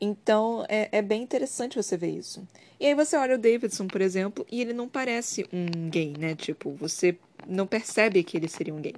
[0.00, 2.46] Então é, é bem interessante você ver isso.
[2.78, 6.34] E aí você olha o Davidson, por exemplo, e ele não parece um gay, né?
[6.34, 7.16] Tipo, você
[7.46, 8.94] não percebe que ele seria um gay.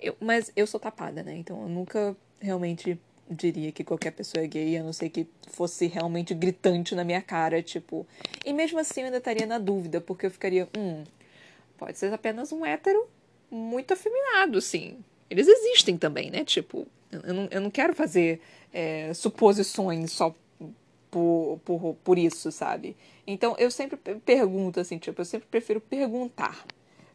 [0.00, 1.36] Eu, mas eu sou tapada, né?
[1.36, 2.98] Então eu nunca realmente
[3.28, 7.22] diria que qualquer pessoa é gay, a não ser que fosse realmente gritante na minha
[7.22, 8.06] cara, tipo.
[8.44, 11.04] E mesmo assim eu ainda estaria na dúvida, porque eu ficaria, hum,
[11.78, 13.06] pode ser apenas um hétero
[13.50, 14.98] muito afeminado, sim.
[15.30, 16.44] Eles existem também, né?
[16.44, 18.40] Tipo, eu não, eu não quero fazer
[18.72, 20.34] é, suposições só
[21.10, 22.96] por, por, por isso, sabe?
[23.26, 26.64] Então eu sempre pergunto, assim, tipo, eu sempre prefiro perguntar.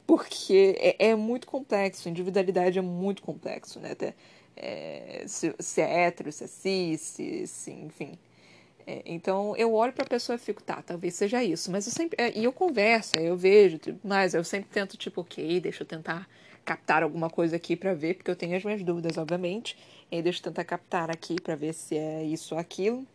[0.08, 3.92] Porque é, é muito complexo, individualidade é muito complexo, né?
[3.92, 4.16] Até,
[4.60, 8.20] é, se, se, é hétero, se é cis, se, se enfim.
[8.86, 11.72] É, então eu olho para a pessoa e fico, tá, talvez seja isso.
[11.72, 12.22] Mas eu sempre.
[12.22, 16.28] É, e eu converso, eu vejo, mas eu sempre tento, tipo, ok, deixa eu tentar
[16.66, 19.78] captar alguma coisa aqui para ver, porque eu tenho as minhas dúvidas, obviamente.
[20.12, 23.06] E deixa eu tentar captar aqui para ver se é isso ou aquilo.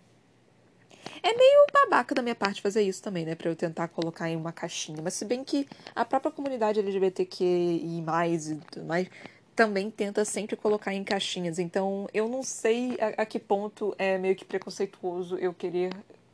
[1.22, 3.34] É meio babaca da minha parte fazer isso também, né?
[3.34, 5.01] Pra eu tentar colocar em uma caixinha.
[5.03, 9.09] Mas se bem que a própria comunidade LGBTQI e tudo mais
[9.55, 11.59] também tenta sempre colocar em caixinhas.
[11.59, 15.90] Então, eu não sei a, a, que ponto é meio que preconceituoso eu querer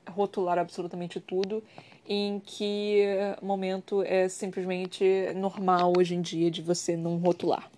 [0.09, 1.63] rotular absolutamente tudo,
[2.09, 3.05] em que
[3.41, 5.05] momento é simplesmente
[5.37, 7.71] normal hoje em dia de você não rotular.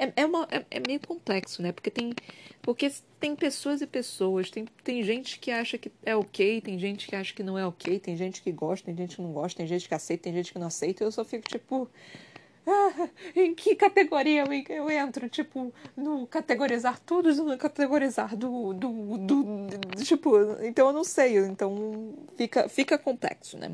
[0.00, 1.72] É, é, uma, é, é meio complexo, né?
[1.72, 2.14] Porque tem,
[2.62, 4.50] porque tem pessoas e pessoas.
[4.50, 7.66] Tem, tem gente que acha que é ok, tem gente que acha que não é
[7.66, 10.32] ok, tem gente que gosta, tem gente que não gosta, tem gente que aceita, tem
[10.32, 11.04] gente que não aceita.
[11.04, 11.86] Eu só fico tipo
[12.70, 15.28] ah, em que categoria eu, eu entro?
[15.28, 21.38] Tipo, no categorizar tudo no categorizar do, do, do, do, Tipo, então eu não sei.
[21.38, 23.72] Então fica, fica complexo, né?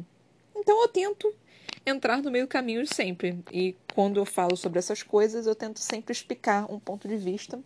[0.54, 1.32] Então eu tento
[1.84, 3.38] entrar no meio caminho sempre.
[3.52, 7.60] E quando eu falo sobre essas coisas, eu tento sempre explicar um ponto de vista.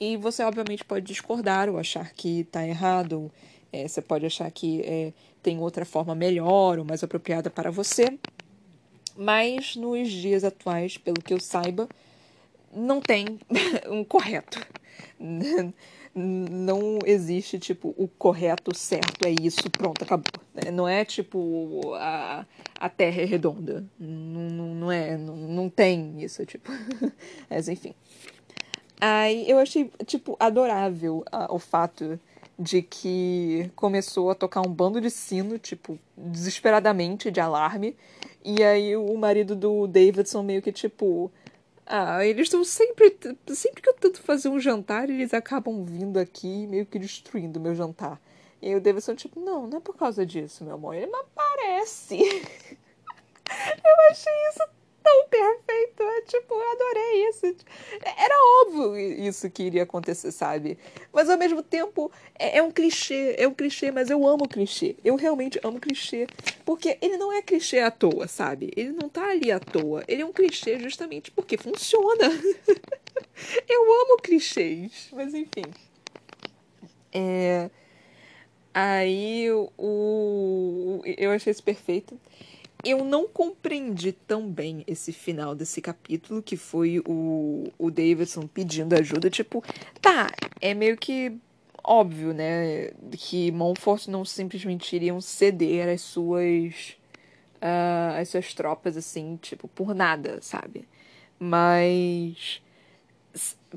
[0.00, 3.12] E você, obviamente, pode discordar ou achar que está errado.
[3.12, 3.30] Ou,
[3.72, 5.12] é, você pode achar que é,
[5.42, 8.18] tem outra forma melhor ou mais apropriada para você.
[9.16, 11.88] Mas nos dias atuais, pelo que eu saiba,
[12.72, 13.38] não tem
[13.88, 14.64] um correto.
[16.14, 20.30] Não existe, tipo, o correto, certo, é isso, pronto, acabou.
[20.72, 22.44] Não é tipo a,
[22.78, 23.84] a Terra é redonda.
[23.98, 26.70] Não, não é, não, não tem isso, tipo.
[27.48, 27.94] Mas enfim.
[29.00, 32.20] Aí eu achei, tipo, adorável uh, o fato
[32.62, 37.96] de que começou a tocar um bando de sino, tipo, desesperadamente, de alarme.
[38.44, 41.30] E aí o marido do Davidson meio que tipo.
[41.84, 43.16] Ah, eles estão sempre.
[43.48, 47.74] Sempre que eu tento fazer um jantar, eles acabam vindo aqui meio que destruindo meu
[47.74, 48.20] jantar.
[48.60, 50.94] E aí o Davidson, tipo, não, não é por causa disso, meu amor.
[50.94, 52.16] Ele me aparece.
[52.22, 54.62] eu achei isso
[55.02, 56.02] tão perfeito.
[56.02, 57.46] É, tipo, eu adorei isso.
[58.16, 60.78] Era óbvio isso que iria acontecer, sabe?
[61.12, 63.34] Mas ao mesmo tempo, é, é um clichê.
[63.38, 64.96] É um clichê, mas eu amo clichê.
[65.04, 66.26] Eu realmente amo clichê.
[66.64, 68.72] Porque ele não é clichê à toa, sabe?
[68.76, 70.04] Ele não tá ali à toa.
[70.06, 72.24] Ele é um clichê justamente porque funciona.
[73.68, 75.08] eu amo clichês.
[75.12, 75.64] Mas enfim.
[77.12, 77.70] É.
[78.74, 82.18] Aí o, eu achei isso perfeito
[82.84, 88.94] eu não compreendi tão bem esse final desse capítulo, que foi o, o Davidson pedindo
[88.94, 89.30] ajuda.
[89.30, 89.62] Tipo,
[90.00, 90.28] tá,
[90.60, 91.38] é meio que
[91.84, 92.90] óbvio, né?
[93.12, 96.96] Que Montfort não simplesmente iriam ceder as suas.
[97.56, 100.88] Uh, as suas tropas, assim, tipo, por nada, sabe?
[101.38, 102.60] Mas.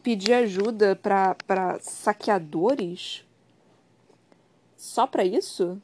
[0.04, 3.24] Pedir ajuda para saqueadores?
[4.76, 5.82] Só para isso?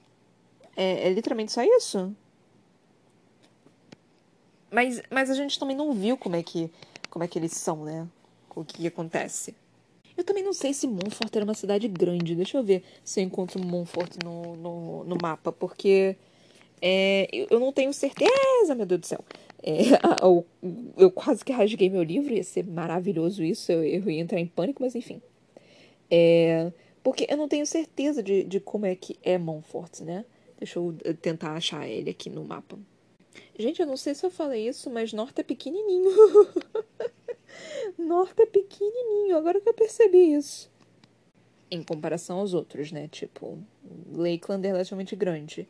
[0.76, 2.14] É, é literalmente só isso?
[4.72, 6.72] Mas, mas a gente também não viu como é que,
[7.10, 8.08] como é que eles são, né?
[8.56, 9.54] O que, acontece.
[10.16, 12.36] Eu também não sei se Montfort era uma cidade grande.
[12.36, 16.16] Deixa eu ver se eu encontro Montfort no, no, no mapa, porque
[16.82, 19.24] é, eu não tenho certeza, meu Deus do céu.
[19.62, 19.82] É,
[20.24, 20.46] eu,
[20.98, 24.48] eu, quase que rasguei meu livro, ia ser maravilhoso isso, eu, eu ia entrar em
[24.48, 25.22] pânico, mas enfim.
[26.10, 26.72] É,
[27.04, 30.26] Porque eu não tenho certeza de, de como é que é Montfort, né?
[30.58, 32.78] Deixa eu eh, tentar achar ele aqui no mapa.
[33.62, 36.10] Gente, eu não sei se eu falei isso, mas Norte é pequenininho.
[37.98, 40.70] Norte é pequenininho, agora que eu percebi isso.
[41.70, 43.08] Em comparação aos outros, né?
[43.08, 43.60] Tipo,
[44.12, 45.68] Lakeland é relativamente grande.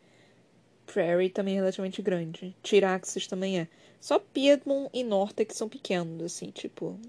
[0.86, 2.56] Prairie também é relativamente grande.
[2.64, 3.68] Tiraxis também é.
[4.00, 7.00] Só Piedmont e Norte que são pequenos, assim, tipo.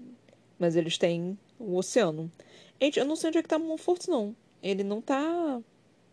[0.59, 2.31] Mas eles têm o oceano.
[2.79, 4.35] Gente, eu não sei onde é que tá Montfort, não.
[4.61, 5.61] Ele não tá.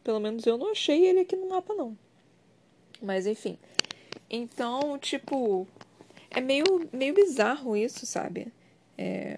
[0.03, 1.97] Pelo menos eu não achei ele aqui no mapa, não.
[3.03, 3.59] Mas enfim.
[4.31, 5.67] Então, tipo.
[6.31, 8.53] É meio, meio bizarro isso, sabe?
[8.97, 9.37] É,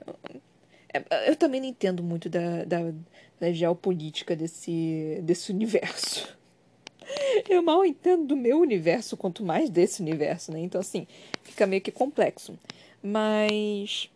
[0.92, 2.92] é, eu também não entendo muito da, da,
[3.40, 6.36] da geopolítica desse, desse universo.
[7.48, 10.60] Eu mal entendo do meu universo, quanto mais desse universo, né?
[10.60, 11.06] Então, assim,
[11.42, 12.58] fica meio que complexo.
[13.02, 14.08] Mas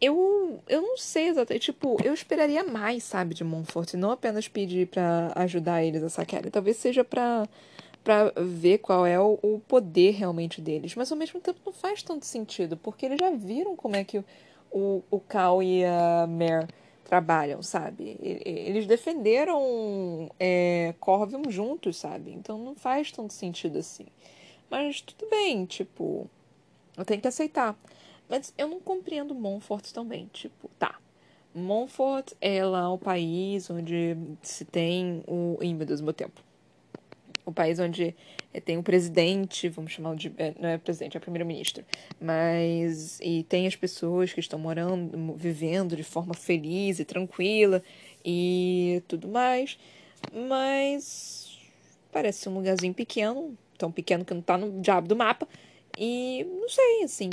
[0.00, 1.72] eu, eu não sei exatamente.
[1.72, 3.94] Tipo, eu esperaria mais, sabe, de Montfort.
[3.94, 6.50] Não apenas pedir para ajudar eles a saquearem.
[6.50, 7.48] Talvez seja pra,
[8.06, 10.94] pra ver qual é o, o, poder realmente deles.
[10.94, 12.76] Mas ao mesmo tempo não faz tanto sentido.
[12.76, 14.24] Porque eles já viram como é que o,
[14.70, 16.68] o, o Cal e a Mare
[17.02, 18.16] trabalham, sabe?
[18.22, 22.30] Eles defenderam é, Corvium juntos, sabe?
[22.30, 24.06] Então não faz tanto sentido assim.
[24.70, 26.30] Mas tudo bem, tipo.
[26.96, 27.76] Eu tenho que aceitar.
[28.28, 30.30] Mas eu não compreendo Montfort também.
[30.32, 30.96] Tipo, tá.
[31.52, 35.58] Montfort é lá o país onde se tem o.
[35.60, 36.46] Ih, meu Deus, meu tempo.
[37.46, 38.14] O país onde
[38.64, 40.32] tem o presidente, vamos chamar de.
[40.36, 41.84] É, não é presidente, é primeiro-ministro.
[42.20, 43.18] Mas.
[43.22, 47.82] E tem as pessoas que estão morando, vivendo de forma feliz e tranquila
[48.24, 49.78] e tudo mais.
[50.48, 51.56] Mas.
[52.12, 55.46] Parece um lugarzinho pequeno, tão pequeno que não tá no diabo do mapa.
[55.98, 57.30] E não sei, assim,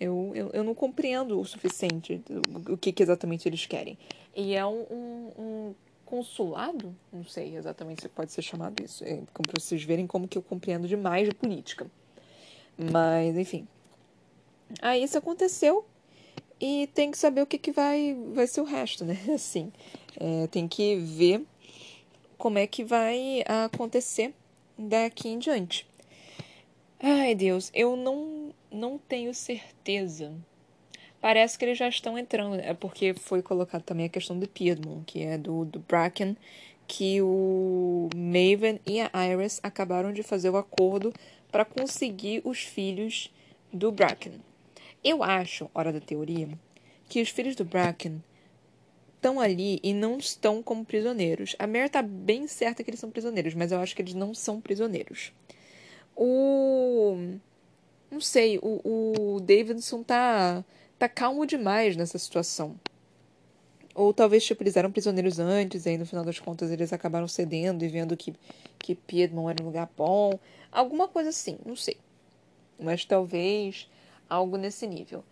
[0.00, 3.98] eu, eu, eu não compreendo o suficiente o, o que, que, exatamente eles querem.
[4.34, 5.74] E é um, um, um,
[6.08, 10.38] consulado, não sei exatamente se pode ser chamado isso, é, para vocês verem como que
[10.38, 11.86] eu compreendo demais de política.
[12.78, 13.68] Mas, enfim.
[14.80, 15.84] Aí isso aconteceu
[16.58, 19.18] e tem que saber o que, que vai, vai ser o resto, né?
[19.34, 19.70] Assim,
[20.18, 21.44] é, tem que ver
[22.38, 24.32] como é que vai acontecer
[24.78, 25.86] daqui em diante.
[26.98, 30.34] Ai, Deus, eu não, não tenho certeza.
[31.20, 32.60] Parece que eles já estão entrando.
[32.60, 36.36] É porque foi colocado também a questão do Piedmont, que é do, do Bracken,
[36.86, 41.12] que o Maven e a Iris acabaram de fazer o acordo
[41.50, 43.32] para conseguir os filhos
[43.72, 44.40] do Bracken.
[45.02, 46.48] Eu acho, hora da teoria,
[47.08, 48.22] que os filhos do Bracken
[49.16, 51.54] estão ali e não estão como prisioneiros.
[51.58, 54.32] A Mare tá bem certa que eles são prisioneiros, mas eu acho que eles não
[54.32, 55.32] são prisioneiros.
[56.16, 57.16] O.
[58.10, 60.64] Não sei, o, o Davidson tá,
[60.98, 62.78] tá calmo demais nessa situação.
[63.94, 67.26] Ou talvez, tipo, eles eram prisioneiros antes, e aí no final das contas eles acabaram
[67.26, 68.32] cedendo e vendo que,
[68.78, 70.38] que Piedmont era um lugar bom.
[70.70, 71.96] Alguma coisa assim, não sei.
[72.78, 73.88] Mas talvez
[74.28, 75.24] algo nesse nível.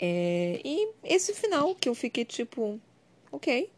[0.00, 2.80] É, e esse final que eu fiquei tipo,
[3.30, 3.70] ok,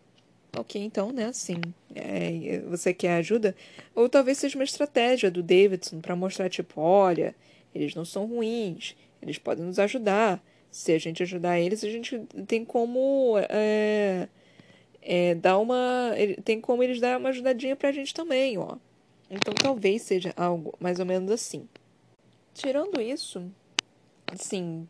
[0.57, 1.61] ok, então, né, assim,
[1.95, 3.57] é, você quer ajuda?
[3.95, 7.35] Ou talvez seja uma estratégia do Davidson para mostrar, tipo, olha,
[7.75, 10.43] eles não são ruins, eles podem nos ajudar.
[10.73, 12.19] Se a gente ajudar eles, a gente
[12.49, 14.27] tem como é,
[15.01, 16.13] é, dar uma.
[16.45, 18.77] Tem como eles dar uma ajudadinha pra gente também, ó.
[19.31, 21.69] Então talvez seja algo mais ou menos assim.
[22.55, 23.45] Tirando isso,
[24.27, 24.89] assim,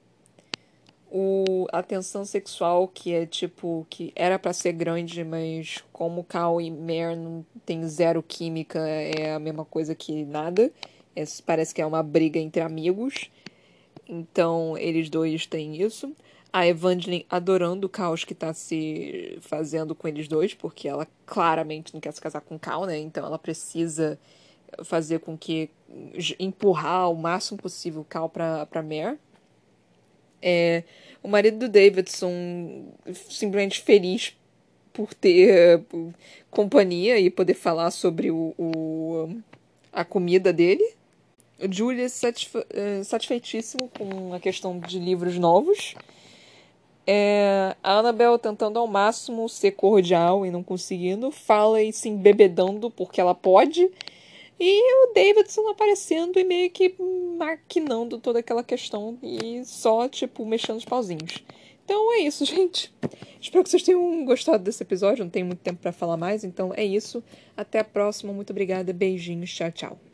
[1.10, 6.60] o, a tensão sexual que é tipo que era para ser grande, mas como Cal
[6.60, 10.72] e Mare não tem zero química, é a mesma coisa que nada.
[11.14, 13.30] É, parece que é uma briga entre amigos.
[14.08, 16.14] Então eles dois têm isso.
[16.52, 21.94] A Evangeline adorando o caos que tá se fazendo com eles dois, porque ela claramente
[21.94, 22.98] não quer se casar com o Cal, né?
[22.98, 24.18] Então ela precisa
[24.84, 25.70] fazer com que
[26.38, 29.18] empurrar o máximo possível o Cal pra, pra Mare.
[30.42, 30.82] É,
[31.22, 34.36] o marido do Davidson simplesmente feliz
[34.92, 35.82] por ter
[36.50, 39.40] companhia e poder falar sobre o, o
[39.92, 40.84] a comida dele.
[41.70, 45.94] Julia satisfe uh, satisfeitíssimo com a questão de livros novos.
[47.06, 52.90] É, a Annabelle tentando ao máximo ser cordial e não conseguindo, fala e se embebedando
[52.90, 53.90] porque ela pode.
[54.60, 56.94] E o Davidson aparecendo e meio que
[57.36, 61.42] maquinando toda aquela questão e só, tipo, mexendo os pauzinhos.
[61.84, 62.92] Então é isso, gente.
[63.40, 65.24] Espero que vocês tenham gostado desse episódio.
[65.24, 67.24] Não tem muito tempo para falar mais, então é isso.
[67.56, 68.32] Até a próxima.
[68.32, 68.92] Muito obrigada.
[68.92, 69.52] Beijinhos.
[69.52, 70.11] Tchau, tchau.